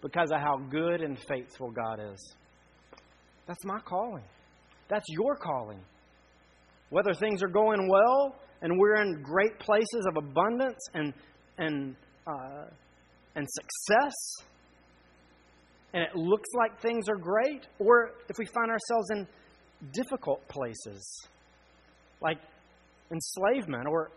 because 0.00 0.30
of 0.30 0.38
how 0.38 0.58
good 0.70 1.00
and 1.00 1.18
faithful 1.28 1.70
God 1.72 2.00
is. 2.12 2.34
That's 3.46 3.64
my 3.64 3.80
calling. 3.80 4.22
That's 4.88 5.06
your 5.08 5.36
calling. 5.36 5.80
Whether 6.90 7.12
things 7.12 7.42
are 7.42 7.48
going 7.48 7.88
well 7.88 8.36
and 8.62 8.78
we're 8.78 8.96
in 9.02 9.22
great 9.22 9.58
places 9.58 10.06
of 10.08 10.16
abundance 10.16 10.80
and, 10.94 11.12
and, 11.58 11.94
uh, 12.26 12.64
and 13.34 13.46
success, 13.48 14.14
and 15.92 16.02
it 16.02 16.14
looks 16.14 16.48
like 16.56 16.80
things 16.80 17.08
are 17.08 17.16
great, 17.16 17.66
or 17.78 18.12
if 18.28 18.36
we 18.38 18.46
find 18.46 18.70
ourselves 18.70 19.10
in 19.10 19.26
difficult 19.92 20.46
places, 20.48 21.28
like 22.20 22.38
enslavement, 23.10 23.86
or 23.88 24.10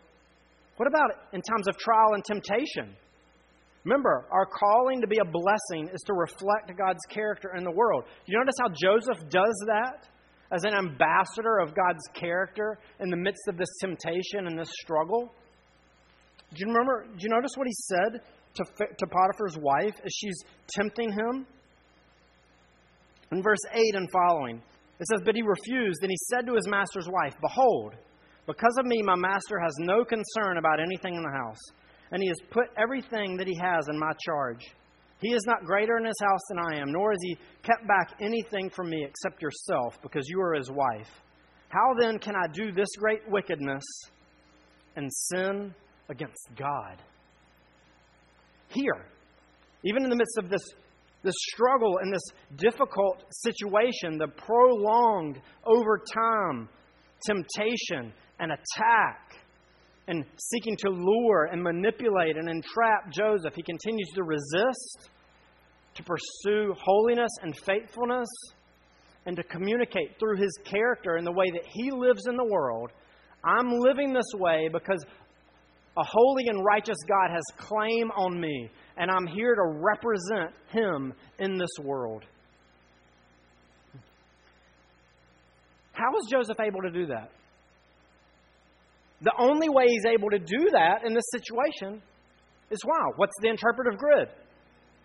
what 0.78 0.88
about 0.88 1.12
in 1.34 1.42
times 1.42 1.68
of 1.68 1.78
trial 1.78 2.14
and 2.14 2.24
temptation? 2.26 2.96
Remember, 3.84 4.26
our 4.32 4.46
calling 4.46 5.02
to 5.02 5.08
be 5.08 5.18
a 5.18 5.26
blessing 5.26 5.90
is 5.94 6.02
to 6.06 6.14
reflect 6.14 6.72
God's 6.78 7.02
character 7.10 7.54
in 7.56 7.64
the 7.64 7.72
world. 7.72 8.04
You 8.26 8.38
notice 8.38 8.56
how 8.62 8.70
Joseph 8.70 9.30
does 9.30 9.66
that 9.68 10.08
as 10.52 10.64
an 10.64 10.74
ambassador 10.74 11.60
of 11.60 11.76
God's 11.76 12.04
character 12.14 12.78
in 13.00 13.10
the 13.10 13.18
midst 13.18 13.48
of 13.48 13.58
this 13.58 13.70
temptation 13.80 14.48
and 14.48 14.58
this 14.58 14.72
struggle? 14.82 15.34
Do 16.54 16.58
you 16.58 16.68
remember? 16.68 17.06
Do 17.06 17.20
you 17.20 17.30
notice 17.30 17.52
what 17.56 17.68
he 17.68 17.74
said 17.74 18.22
to, 18.56 18.64
to 18.64 19.08
Potiphar's 19.08 19.58
wife 19.58 19.96
as 20.04 20.12
she's 20.14 20.38
tempting 20.76 21.12
him? 21.12 21.46
In 23.32 23.42
verse 23.42 23.62
8 23.72 23.96
and 23.96 24.10
following, 24.12 24.58
it 25.00 25.08
says, 25.08 25.22
But 25.24 25.36
he 25.36 25.42
refused, 25.42 26.02
and 26.02 26.12
he 26.12 26.18
said 26.30 26.46
to 26.48 26.56
his 26.56 26.68
master's 26.68 27.08
wife, 27.08 27.34
Behold, 27.42 27.96
because 28.46 28.76
of 28.78 28.86
me, 28.86 29.02
my 29.02 29.16
master 29.16 29.58
has 29.58 29.74
no 29.80 30.04
concern 30.04 30.58
about 30.58 30.82
anything 30.82 31.16
in 31.16 31.24
the 31.24 31.32
house 31.32 31.60
and 32.12 32.22
he 32.22 32.28
has 32.28 32.38
put 32.50 32.66
everything 32.78 33.38
that 33.38 33.48
he 33.48 33.56
has 33.56 33.88
in 33.90 33.98
my 33.98 34.12
charge. 34.24 34.68
He 35.22 35.34
is 35.34 35.46
not 35.46 35.66
greater 35.66 35.98
in 35.98 36.06
his 36.06 36.20
house 36.22 36.42
than 36.50 36.60
I 36.60 36.80
am, 36.80 36.92
nor 36.92 37.12
has 37.12 37.20
he 37.22 37.38
kept 37.64 37.88
back 37.88 38.18
anything 38.20 38.70
from 38.70 38.90
me 38.90 39.06
except 39.08 39.42
yourself, 39.42 40.02
because 40.02 40.28
you 40.28 40.42
are 40.42 40.56
his 40.56 40.72
wife. 40.72 41.10
How 41.70 41.94
then 42.00 42.18
can 42.20 42.36
I 42.36 42.48
do 42.52 42.72
this 42.72 42.90
great 42.98 43.22
wickedness 43.30 43.84
and 44.96 45.10
sin 45.14 45.74
against 46.10 46.50
God? 46.58 47.02
Here, 48.70 49.06
even 49.84 50.04
in 50.04 50.10
the 50.10 50.16
midst 50.16 50.38
of 50.38 50.50
this, 50.50 50.64
this 51.24 51.36
struggle 51.54 52.00
and 52.02 52.12
this 52.12 52.24
difficult 52.58 53.24
situation, 53.30 54.18
the 54.18 54.28
prolonged, 54.28 55.40
over 55.66 56.02
time, 56.14 56.68
temptation 57.26 58.12
and 58.40 58.52
attack 58.52 59.36
and 60.08 60.26
seeking 60.38 60.76
to 60.78 60.90
lure 60.90 61.46
and 61.46 61.62
manipulate 61.62 62.38
and 62.38 62.50
entrap 62.50 63.12
Joseph. 63.12 63.54
He 63.56 63.64
continues 63.64 64.10
to 64.16 64.24
resist, 64.24 65.10
to 65.96 66.04
pursue 66.04 66.74
holiness 66.80 67.32
and 67.42 67.56
faithfulness, 67.58 68.28
and 69.26 69.36
to 69.36 69.44
communicate 69.44 70.18
through 70.20 70.38
his 70.38 70.52
character 70.64 71.18
in 71.18 71.26
the 71.26 71.32
way 71.32 71.52
that 71.52 71.64
he 71.72 71.92
lives 71.92 72.26
in 72.28 72.36
the 72.36 72.46
world. 72.46 72.92
I'm 73.44 73.72
living 73.80 74.14
this 74.14 74.32
way 74.36 74.70
because 74.72 75.06
a 75.98 76.04
holy 76.04 76.48
and 76.48 76.64
righteous 76.64 76.98
God 77.08 77.32
has 77.32 77.44
claim 77.58 78.12
on 78.12 78.40
me, 78.40 78.70
and 78.98 79.12
I'm 79.12 79.28
here 79.28 79.56
to 79.56 79.80
represent 79.80 80.54
him 80.70 81.14
in 81.38 81.58
this 81.58 81.72
world. 81.84 82.24
How 85.92 86.10
is 86.18 86.32
Joseph 86.32 86.58
able 86.60 86.82
to 86.82 86.92
do 86.92 87.08
that? 87.08 87.30
The 89.22 89.34
only 89.38 89.70
way 89.70 89.86
he's 89.88 90.06
able 90.06 90.30
to 90.30 90.40
do 90.40 90.70
that 90.72 91.06
in 91.06 91.14
this 91.14 91.26
situation 91.32 92.02
is 92.70 92.80
wow. 92.86 93.14
What's 93.18 93.36
the 93.42 93.50
interpretive 93.50 94.00
grid? 94.00 94.30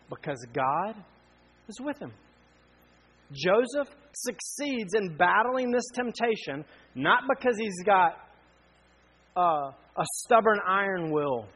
Because 0.08 0.44
God 0.52 0.94
is 1.68 1.80
with 1.80 1.98
him. 1.98 2.12
Joseph 3.32 3.92
succeeds 4.14 4.94
in 4.94 5.16
battling 5.16 5.72
this 5.72 5.84
temptation 5.92 6.64
not 6.94 7.24
because 7.28 7.56
he's 7.58 7.82
got 7.84 8.16
a 9.36 10.04
stubborn 10.24 10.58
iron 10.66 11.10
will, 11.10 11.46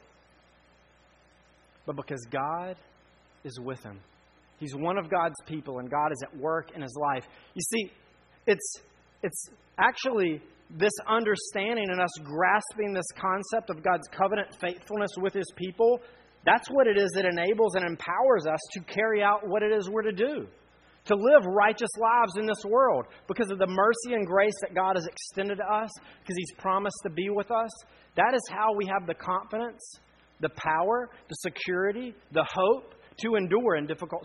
but 1.86 1.96
because 1.96 2.26
God 2.30 2.76
is 3.44 3.58
with 3.58 3.82
him. 3.82 4.00
He's 4.58 4.74
one 4.74 4.98
of 4.98 5.10
God's 5.10 5.36
people, 5.46 5.78
and 5.78 5.90
God 5.90 6.12
is 6.12 6.22
at 6.22 6.36
work 6.36 6.72
in 6.74 6.82
his 6.82 6.94
life. 7.00 7.24
You 7.54 7.62
see, 7.62 7.92
it's, 8.46 8.76
it's 9.22 9.48
actually 9.78 10.42
this 10.78 10.92
understanding 11.08 11.86
and 11.90 12.00
us 12.00 12.10
grasping 12.22 12.92
this 12.92 13.10
concept 13.16 13.70
of 13.70 13.82
God's 13.82 14.06
covenant 14.16 14.48
faithfulness 14.60 15.10
with 15.18 15.34
His 15.34 15.50
people, 15.56 16.00
that's 16.44 16.68
what 16.70 16.86
it 16.86 16.96
is 16.96 17.10
that 17.14 17.24
enables 17.24 17.74
and 17.74 17.84
empowers 17.84 18.46
us 18.46 18.60
to 18.72 18.80
carry 18.80 19.22
out 19.22 19.46
what 19.46 19.62
it 19.62 19.72
is 19.72 19.88
we're 19.88 20.02
to 20.02 20.12
do. 20.12 20.46
To 21.06 21.14
live 21.14 21.44
righteous 21.46 21.90
lives 21.98 22.36
in 22.38 22.46
this 22.46 22.64
world 22.64 23.06
because 23.26 23.50
of 23.50 23.58
the 23.58 23.66
mercy 23.66 24.14
and 24.14 24.26
grace 24.26 24.54
that 24.60 24.74
God 24.74 24.96
has 24.96 25.06
extended 25.06 25.56
to 25.56 25.64
us, 25.64 25.90
because 26.22 26.36
He's 26.36 26.52
promised 26.58 26.98
to 27.04 27.10
be 27.10 27.30
with 27.30 27.50
us. 27.50 27.70
That 28.16 28.34
is 28.34 28.42
how 28.50 28.74
we 28.76 28.86
have 28.86 29.06
the 29.06 29.14
confidence, 29.14 29.80
the 30.40 30.50
power, 30.50 31.08
the 31.28 31.36
security, 31.36 32.14
the 32.32 32.46
hope 32.48 32.94
to 33.22 33.34
endure 33.34 33.76
in 33.76 33.86
difficult 33.86 34.24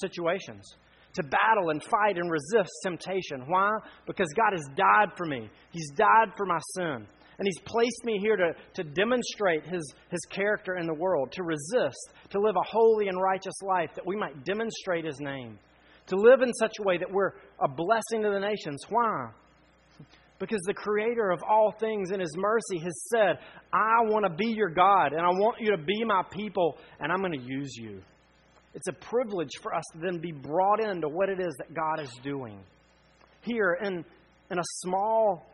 situations 0.00 0.74
to 1.14 1.22
battle 1.22 1.70
and 1.70 1.82
fight 1.82 2.16
and 2.16 2.30
resist 2.30 2.70
temptation. 2.82 3.44
Why? 3.46 3.70
Because 4.06 4.28
God 4.36 4.52
has 4.52 4.64
died 4.76 5.16
for 5.16 5.26
me. 5.26 5.50
He's 5.72 5.90
died 5.90 6.32
for 6.36 6.46
my 6.46 6.58
sin. 6.74 7.06
And 7.38 7.46
He's 7.46 7.58
placed 7.64 8.04
me 8.04 8.18
here 8.20 8.36
to, 8.36 8.52
to 8.74 8.84
demonstrate 8.84 9.64
his, 9.64 9.94
his 10.10 10.20
character 10.28 10.76
in 10.76 10.86
the 10.86 10.94
world, 10.94 11.32
to 11.32 11.42
resist, 11.42 12.12
to 12.30 12.38
live 12.38 12.54
a 12.54 12.68
holy 12.68 13.08
and 13.08 13.20
righteous 13.20 13.54
life 13.62 13.90
that 13.94 14.06
we 14.06 14.14
might 14.14 14.44
demonstrate 14.44 15.06
His 15.06 15.18
name, 15.20 15.58
to 16.08 16.16
live 16.16 16.42
in 16.42 16.52
such 16.52 16.74
a 16.78 16.82
way 16.82 16.98
that 16.98 17.10
we're 17.10 17.32
a 17.58 17.66
blessing 17.66 18.22
to 18.22 18.30
the 18.30 18.38
nations. 18.38 18.84
Why? 18.90 19.30
Because 20.38 20.60
the 20.66 20.74
Creator 20.74 21.30
of 21.30 21.42
all 21.48 21.74
things 21.80 22.10
in 22.10 22.20
His 22.20 22.34
mercy 22.36 22.78
has 22.84 23.08
said, 23.08 23.38
I 23.72 24.02
want 24.02 24.26
to 24.26 24.34
be 24.34 24.52
your 24.52 24.70
God, 24.70 25.12
and 25.12 25.22
I 25.22 25.30
want 25.30 25.60
you 25.60 25.70
to 25.70 25.82
be 25.82 26.04
my 26.04 26.22
people, 26.30 26.76
and 26.98 27.10
I'm 27.10 27.20
going 27.20 27.38
to 27.40 27.46
use 27.46 27.74
you. 27.74 28.02
It's 28.74 28.88
a 28.88 28.92
privilege 28.92 29.50
for 29.62 29.74
us 29.74 29.84
to 29.92 29.98
then 29.98 30.18
be 30.20 30.32
brought 30.32 30.80
into 30.80 31.08
what 31.08 31.28
it 31.28 31.40
is 31.40 31.54
that 31.58 31.74
God 31.74 32.00
is 32.00 32.12
doing. 32.22 32.60
Here, 33.42 33.78
in, 33.82 34.04
in 34.50 34.58
a 34.58 34.64
small 34.78 35.46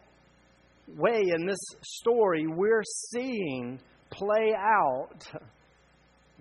way 0.96 1.22
in 1.34 1.46
this 1.46 1.58
story, 1.82 2.46
we're 2.46 2.82
seeing 3.12 3.80
play 4.10 4.54
out 4.56 5.24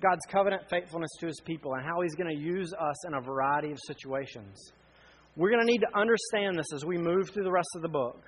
God's 0.01 0.25
covenant 0.29 0.63
faithfulness 0.69 1.09
to 1.21 1.27
his 1.27 1.39
people 1.45 1.73
and 1.75 1.85
how 1.85 2.01
he's 2.01 2.15
going 2.15 2.35
to 2.35 2.41
use 2.41 2.73
us 2.73 3.07
in 3.07 3.13
a 3.13 3.21
variety 3.21 3.71
of 3.71 3.79
situations. 3.87 4.71
We're 5.37 5.49
going 5.49 5.65
to 5.65 5.71
need 5.71 5.81
to 5.81 5.97
understand 5.97 6.57
this 6.57 6.67
as 6.73 6.85
we 6.85 6.97
move 6.97 7.29
through 7.29 7.43
the 7.43 7.51
rest 7.51 7.69
of 7.75 7.81
the 7.81 7.89
book. 7.89 8.21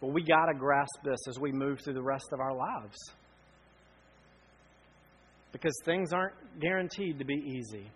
But 0.00 0.12
we 0.12 0.22
got 0.22 0.46
to 0.46 0.54
grasp 0.58 1.02
this 1.04 1.18
as 1.28 1.38
we 1.38 1.52
move 1.52 1.80
through 1.80 1.94
the 1.94 2.02
rest 2.02 2.28
of 2.32 2.40
our 2.40 2.54
lives. 2.54 2.96
Because 5.52 5.74
things 5.84 6.12
aren't 6.12 6.34
guaranteed 6.60 7.18
to 7.18 7.24
be 7.24 7.34
easy. 7.34 7.90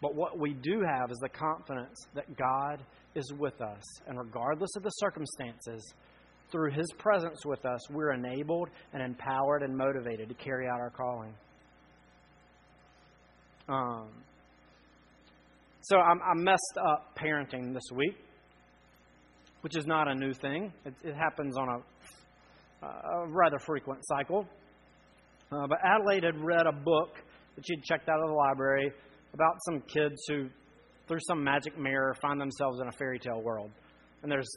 But 0.00 0.14
what 0.14 0.38
we 0.38 0.54
do 0.54 0.82
have 0.82 1.10
is 1.10 1.18
the 1.18 1.28
confidence 1.28 1.98
that 2.14 2.36
God 2.36 2.82
is 3.14 3.32
with 3.38 3.60
us. 3.62 3.82
And 4.06 4.18
regardless 4.18 4.70
of 4.76 4.82
the 4.82 4.90
circumstances, 4.90 5.94
through 6.50 6.72
His 6.72 6.86
presence 6.98 7.44
with 7.46 7.64
us, 7.64 7.80
we're 7.90 8.12
enabled 8.12 8.68
and 8.92 9.02
empowered 9.02 9.62
and 9.62 9.76
motivated 9.76 10.28
to 10.28 10.34
carry 10.34 10.66
out 10.66 10.80
our 10.80 10.90
calling. 10.90 11.34
Um, 13.68 14.08
so 15.80 15.98
I'm, 15.98 16.20
I 16.22 16.34
messed 16.34 16.78
up 16.86 17.18
parenting 17.18 17.74
this 17.74 17.84
week, 17.94 18.16
which 19.62 19.76
is 19.76 19.86
not 19.86 20.08
a 20.08 20.14
new 20.14 20.32
thing. 20.32 20.72
It, 20.84 20.94
it 21.02 21.14
happens 21.14 21.56
on 21.56 21.68
a, 21.68 22.86
a, 22.86 23.26
rather 23.28 23.58
frequent 23.58 24.00
cycle. 24.04 24.46
Uh, 25.54 25.66
but 25.68 25.78
Adelaide 25.84 26.24
had 26.24 26.36
read 26.42 26.66
a 26.66 26.72
book 26.72 27.14
that 27.54 27.64
she'd 27.66 27.82
checked 27.84 28.08
out 28.08 28.20
of 28.20 28.28
the 28.28 28.34
library 28.34 28.90
about 29.32 29.56
some 29.66 29.80
kids 29.82 30.20
who, 30.28 30.48
through 31.06 31.20
some 31.28 31.44
magic 31.44 31.78
mirror, 31.78 32.14
find 32.20 32.40
themselves 32.40 32.80
in 32.80 32.88
a 32.88 32.92
fairy 32.92 33.18
tale 33.18 33.40
world. 33.40 33.70
And 34.22 34.32
there's 34.32 34.48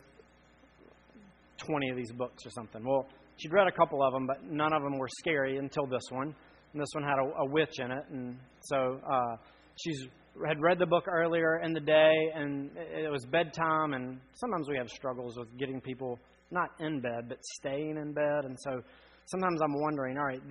20 1.57 1.89
of 1.89 1.97
these 1.97 2.11
books 2.11 2.45
or 2.45 2.49
something. 2.51 2.83
Well, 2.83 3.07
she'd 3.37 3.53
read 3.53 3.67
a 3.67 3.71
couple 3.71 4.03
of 4.03 4.13
them, 4.13 4.25
but 4.25 4.43
none 4.43 4.73
of 4.73 4.81
them 4.81 4.97
were 4.97 5.09
scary 5.19 5.57
until 5.57 5.85
this 5.85 6.03
one. 6.09 6.33
And 6.73 6.81
this 6.81 6.89
one 6.93 7.03
had 7.03 7.17
a, 7.19 7.41
a 7.41 7.45
witch 7.45 7.79
in 7.79 7.91
it. 7.91 8.03
And 8.11 8.37
so 8.61 8.99
uh, 9.09 9.35
she's 9.83 10.07
had 10.47 10.61
read 10.61 10.79
the 10.79 10.85
book 10.85 11.05
earlier 11.07 11.61
in 11.63 11.73
the 11.73 11.79
day, 11.79 12.13
and 12.33 12.69
it 12.75 13.11
was 13.11 13.25
bedtime. 13.25 13.93
And 13.93 14.19
sometimes 14.35 14.67
we 14.69 14.77
have 14.77 14.89
struggles 14.89 15.37
with 15.37 15.47
getting 15.57 15.81
people 15.81 16.19
not 16.49 16.69
in 16.79 17.01
bed, 17.01 17.29
but 17.29 17.37
staying 17.59 17.97
in 17.97 18.13
bed. 18.13 18.45
And 18.45 18.57
so 18.63 18.81
sometimes 19.27 19.61
I'm 19.61 19.79
wondering, 19.79 20.17
all 20.17 20.25
right, 20.25 20.41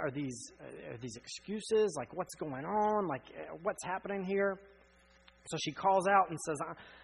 are 0.00 0.10
these 0.10 0.52
are 0.90 0.98
these 0.98 1.16
excuses? 1.16 1.94
Like, 1.96 2.14
what's 2.14 2.34
going 2.36 2.64
on? 2.64 3.06
Like, 3.06 3.22
eh, 3.36 3.56
what's 3.62 3.84
happening 3.84 4.24
here? 4.24 4.58
So 5.46 5.58
she 5.62 5.72
calls 5.72 6.06
out 6.08 6.30
and 6.30 6.38
says, 6.46 6.56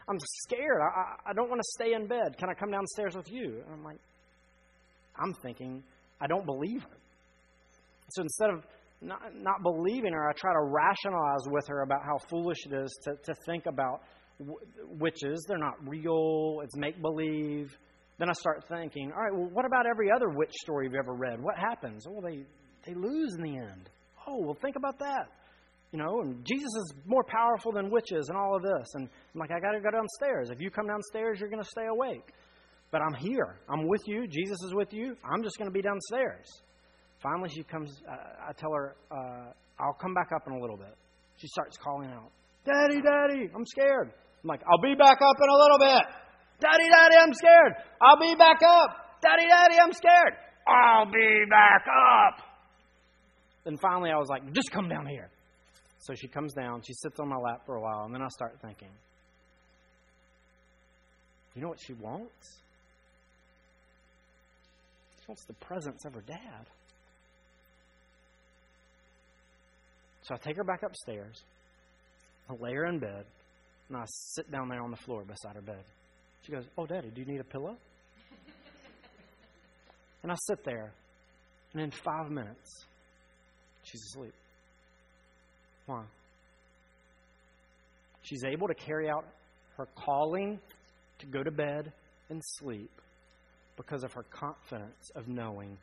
I'm 0.08 0.18
scared. 0.44 0.80
I, 0.80 1.30
I 1.30 1.32
don't 1.34 1.50
want 1.50 1.60
to 1.60 1.68
stay 1.78 1.92
in 1.92 2.06
bed. 2.06 2.38
Can 2.38 2.48
I 2.48 2.54
come 2.54 2.70
downstairs 2.70 3.14
with 3.14 3.30
you? 3.30 3.62
And 3.66 3.74
I'm 3.74 3.84
like, 3.84 3.98
I'm 5.22 5.34
thinking, 5.42 5.82
I 6.20 6.26
don't 6.26 6.46
believe 6.46 6.82
her. 6.82 6.96
So 8.10 8.22
instead 8.22 8.50
of 8.50 8.64
not, 9.02 9.20
not 9.34 9.62
believing 9.62 10.12
her, 10.12 10.28
I 10.28 10.32
try 10.32 10.52
to 10.52 10.62
rationalize 10.62 11.46
with 11.46 11.66
her 11.68 11.82
about 11.82 12.02
how 12.02 12.16
foolish 12.28 12.58
it 12.66 12.74
is 12.74 12.98
to, 13.04 13.12
to 13.24 13.34
think 13.44 13.66
about 13.66 14.00
witches. 14.98 15.44
They're 15.46 15.58
not 15.58 15.76
real, 15.86 16.60
it's 16.64 16.76
make 16.76 17.00
believe. 17.00 17.76
Then 18.20 18.28
I 18.28 18.34
start 18.34 18.64
thinking, 18.68 19.12
all 19.16 19.22
right, 19.22 19.32
well, 19.32 19.48
what 19.50 19.64
about 19.64 19.86
every 19.86 20.10
other 20.14 20.28
witch 20.28 20.52
story 20.62 20.84
you've 20.84 20.94
ever 20.94 21.14
read? 21.14 21.40
What 21.40 21.56
happens? 21.56 22.06
Well, 22.06 22.20
they, 22.20 22.44
they 22.86 22.92
lose 22.94 23.34
in 23.34 23.42
the 23.42 23.56
end. 23.56 23.88
Oh, 24.28 24.36
well, 24.44 24.58
think 24.60 24.76
about 24.76 24.98
that. 24.98 25.28
You 25.90 25.98
know, 25.98 26.20
and 26.20 26.44
Jesus 26.44 26.68
is 26.68 26.94
more 27.06 27.24
powerful 27.24 27.72
than 27.72 27.90
witches 27.90 28.28
and 28.28 28.36
all 28.36 28.54
of 28.54 28.62
this. 28.62 28.88
And 28.92 29.08
I'm 29.34 29.40
like, 29.40 29.50
I 29.50 29.58
got 29.58 29.72
to 29.72 29.80
go 29.80 29.90
downstairs. 29.90 30.50
If 30.50 30.60
you 30.60 30.70
come 30.70 30.86
downstairs, 30.86 31.40
you're 31.40 31.48
going 31.48 31.62
to 31.62 31.68
stay 31.68 31.86
awake. 31.86 32.30
But 32.92 33.00
I'm 33.00 33.14
here. 33.14 33.56
I'm 33.70 33.88
with 33.88 34.02
you. 34.06 34.26
Jesus 34.28 34.58
is 34.66 34.74
with 34.74 34.92
you. 34.92 35.16
I'm 35.24 35.42
just 35.42 35.56
going 35.56 35.70
to 35.70 35.74
be 35.74 35.80
downstairs. 35.80 36.46
Finally, 37.22 37.48
she 37.56 37.62
comes. 37.62 37.90
Uh, 38.06 38.50
I 38.50 38.52
tell 38.52 38.70
her, 38.74 38.96
uh, 39.10 39.52
I'll 39.80 39.96
come 39.98 40.12
back 40.12 40.28
up 40.36 40.42
in 40.46 40.52
a 40.52 40.60
little 40.60 40.76
bit. 40.76 40.94
She 41.38 41.46
starts 41.48 41.78
calling 41.78 42.10
out, 42.10 42.30
Daddy, 42.66 43.00
Daddy, 43.00 43.48
I'm 43.56 43.64
scared. 43.64 44.12
I'm 44.12 44.48
like, 44.48 44.60
I'll 44.70 44.82
be 44.82 44.94
back 44.94 45.16
up 45.22 45.36
in 45.42 45.48
a 45.48 45.56
little 45.56 45.78
bit. 45.78 46.29
Daddy, 46.60 46.88
Daddy, 46.90 47.16
I'm 47.16 47.32
scared. 47.32 47.72
I'll 48.00 48.20
be 48.20 48.34
back 48.36 48.60
up. 48.62 49.20
Daddy, 49.22 49.46
Daddy, 49.48 49.76
I'm 49.82 49.92
scared. 49.92 50.34
I'll 50.66 51.06
be 51.06 51.44
back 51.48 51.86
up. 51.88 52.44
Then 53.64 53.76
finally, 53.78 54.10
I 54.10 54.16
was 54.16 54.28
like, 54.28 54.52
just 54.52 54.70
come 54.70 54.88
down 54.88 55.06
here. 55.06 55.30
So 55.98 56.14
she 56.14 56.28
comes 56.28 56.52
down. 56.54 56.82
She 56.82 56.94
sits 56.94 57.18
on 57.20 57.28
my 57.28 57.36
lap 57.36 57.62
for 57.66 57.76
a 57.76 57.80
while, 57.80 58.04
and 58.04 58.14
then 58.14 58.22
I 58.22 58.28
start 58.28 58.58
thinking, 58.62 58.88
you 61.54 61.62
know 61.62 61.68
what 61.68 61.78
she 61.84 61.92
wants? 61.94 62.62
She 65.20 65.24
wants 65.28 65.44
the 65.46 65.54
presence 65.54 66.04
of 66.04 66.14
her 66.14 66.22
dad. 66.22 66.66
So 70.22 70.34
I 70.34 70.38
take 70.38 70.56
her 70.56 70.64
back 70.64 70.82
upstairs. 70.82 71.42
I 72.48 72.54
lay 72.58 72.72
her 72.74 72.86
in 72.86 72.98
bed, 72.98 73.24
and 73.88 73.98
I 73.98 74.04
sit 74.06 74.50
down 74.50 74.68
there 74.68 74.82
on 74.82 74.90
the 74.90 74.96
floor 74.96 75.24
beside 75.24 75.56
her 75.56 75.62
bed. 75.62 75.84
She 76.50 76.56
goes, 76.56 76.66
Oh, 76.76 76.84
Daddy, 76.84 77.10
do 77.14 77.20
you 77.20 77.26
need 77.28 77.40
a 77.40 77.44
pillow? 77.44 77.76
and 80.24 80.32
I 80.32 80.34
sit 80.48 80.64
there, 80.64 80.92
and 81.72 81.82
in 81.82 81.92
five 81.92 82.28
minutes, 82.28 82.86
she's 83.84 84.02
asleep. 84.06 84.34
Why? 85.86 86.02
She's 88.22 88.42
able 88.44 88.66
to 88.66 88.74
carry 88.74 89.08
out 89.08 89.24
her 89.76 89.86
calling 89.94 90.58
to 91.20 91.26
go 91.26 91.44
to 91.44 91.52
bed 91.52 91.92
and 92.30 92.42
sleep 92.44 92.90
because 93.76 94.02
of 94.02 94.12
her 94.14 94.24
confidence 94.24 95.10
of 95.14 95.28
knowing 95.28 95.78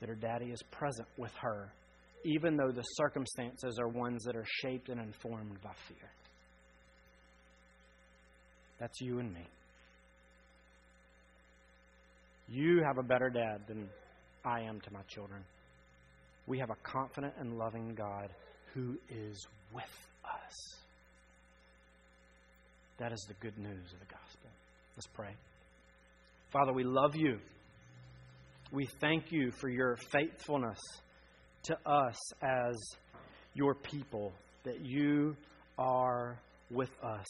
that 0.00 0.10
her 0.10 0.14
daddy 0.14 0.50
is 0.50 0.62
present 0.70 1.08
with 1.16 1.32
her, 1.40 1.72
even 2.26 2.58
though 2.58 2.72
the 2.72 2.82
circumstances 2.82 3.78
are 3.80 3.88
ones 3.88 4.22
that 4.24 4.36
are 4.36 4.46
shaped 4.62 4.90
and 4.90 5.00
informed 5.00 5.62
by 5.62 5.72
fear. 5.88 6.10
That's 8.78 9.00
you 9.00 9.18
and 9.20 9.32
me. 9.32 9.46
You 12.50 12.82
have 12.84 12.98
a 12.98 13.02
better 13.02 13.30
dad 13.30 13.62
than 13.66 13.88
I 14.44 14.60
am 14.62 14.80
to 14.80 14.92
my 14.92 15.02
children. 15.08 15.42
We 16.46 16.58
have 16.58 16.70
a 16.70 16.76
confident 16.82 17.34
and 17.38 17.58
loving 17.58 17.94
God 17.94 18.30
who 18.74 18.96
is 19.10 19.46
with 19.74 19.84
us. 20.24 20.78
That 22.98 23.12
is 23.12 23.24
the 23.28 23.34
good 23.34 23.58
news 23.58 23.92
of 23.92 24.00
the 24.00 24.06
gospel. 24.06 24.50
Let's 24.96 25.06
pray. 25.14 25.34
Father, 26.50 26.72
we 26.72 26.84
love 26.84 27.14
you. 27.14 27.38
We 28.72 28.86
thank 29.00 29.30
you 29.30 29.50
for 29.50 29.68
your 29.68 29.96
faithfulness 30.10 30.78
to 31.64 31.76
us 31.86 32.16
as 32.42 32.76
your 33.54 33.74
people, 33.74 34.32
that 34.64 34.84
you 34.84 35.36
are 35.78 36.38
with 36.70 36.90
us. 37.02 37.26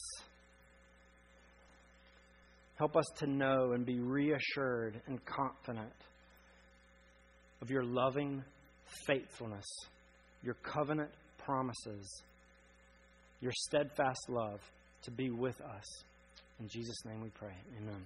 Help 2.79 2.97
us 2.97 3.07
to 3.18 3.26
know 3.26 3.72
and 3.72 3.85
be 3.85 3.99
reassured 3.99 5.01
and 5.09 5.18
confident 5.24 5.93
of 7.61 7.70
your 7.70 7.83
loving 7.83 8.43
faithfulness, 9.07 9.66
your 10.45 10.55
covenant 10.62 11.11
promises, 11.39 12.22
your 13.41 13.53
steadfast 13.53 14.29
love 14.29 14.61
to 15.03 15.11
be 15.11 15.31
with 15.31 15.61
us. 15.61 15.85
In 16.61 16.68
Jesus' 16.68 17.05
name 17.05 17.20
we 17.20 17.31
pray. 17.31 17.55
Amen. 17.81 18.05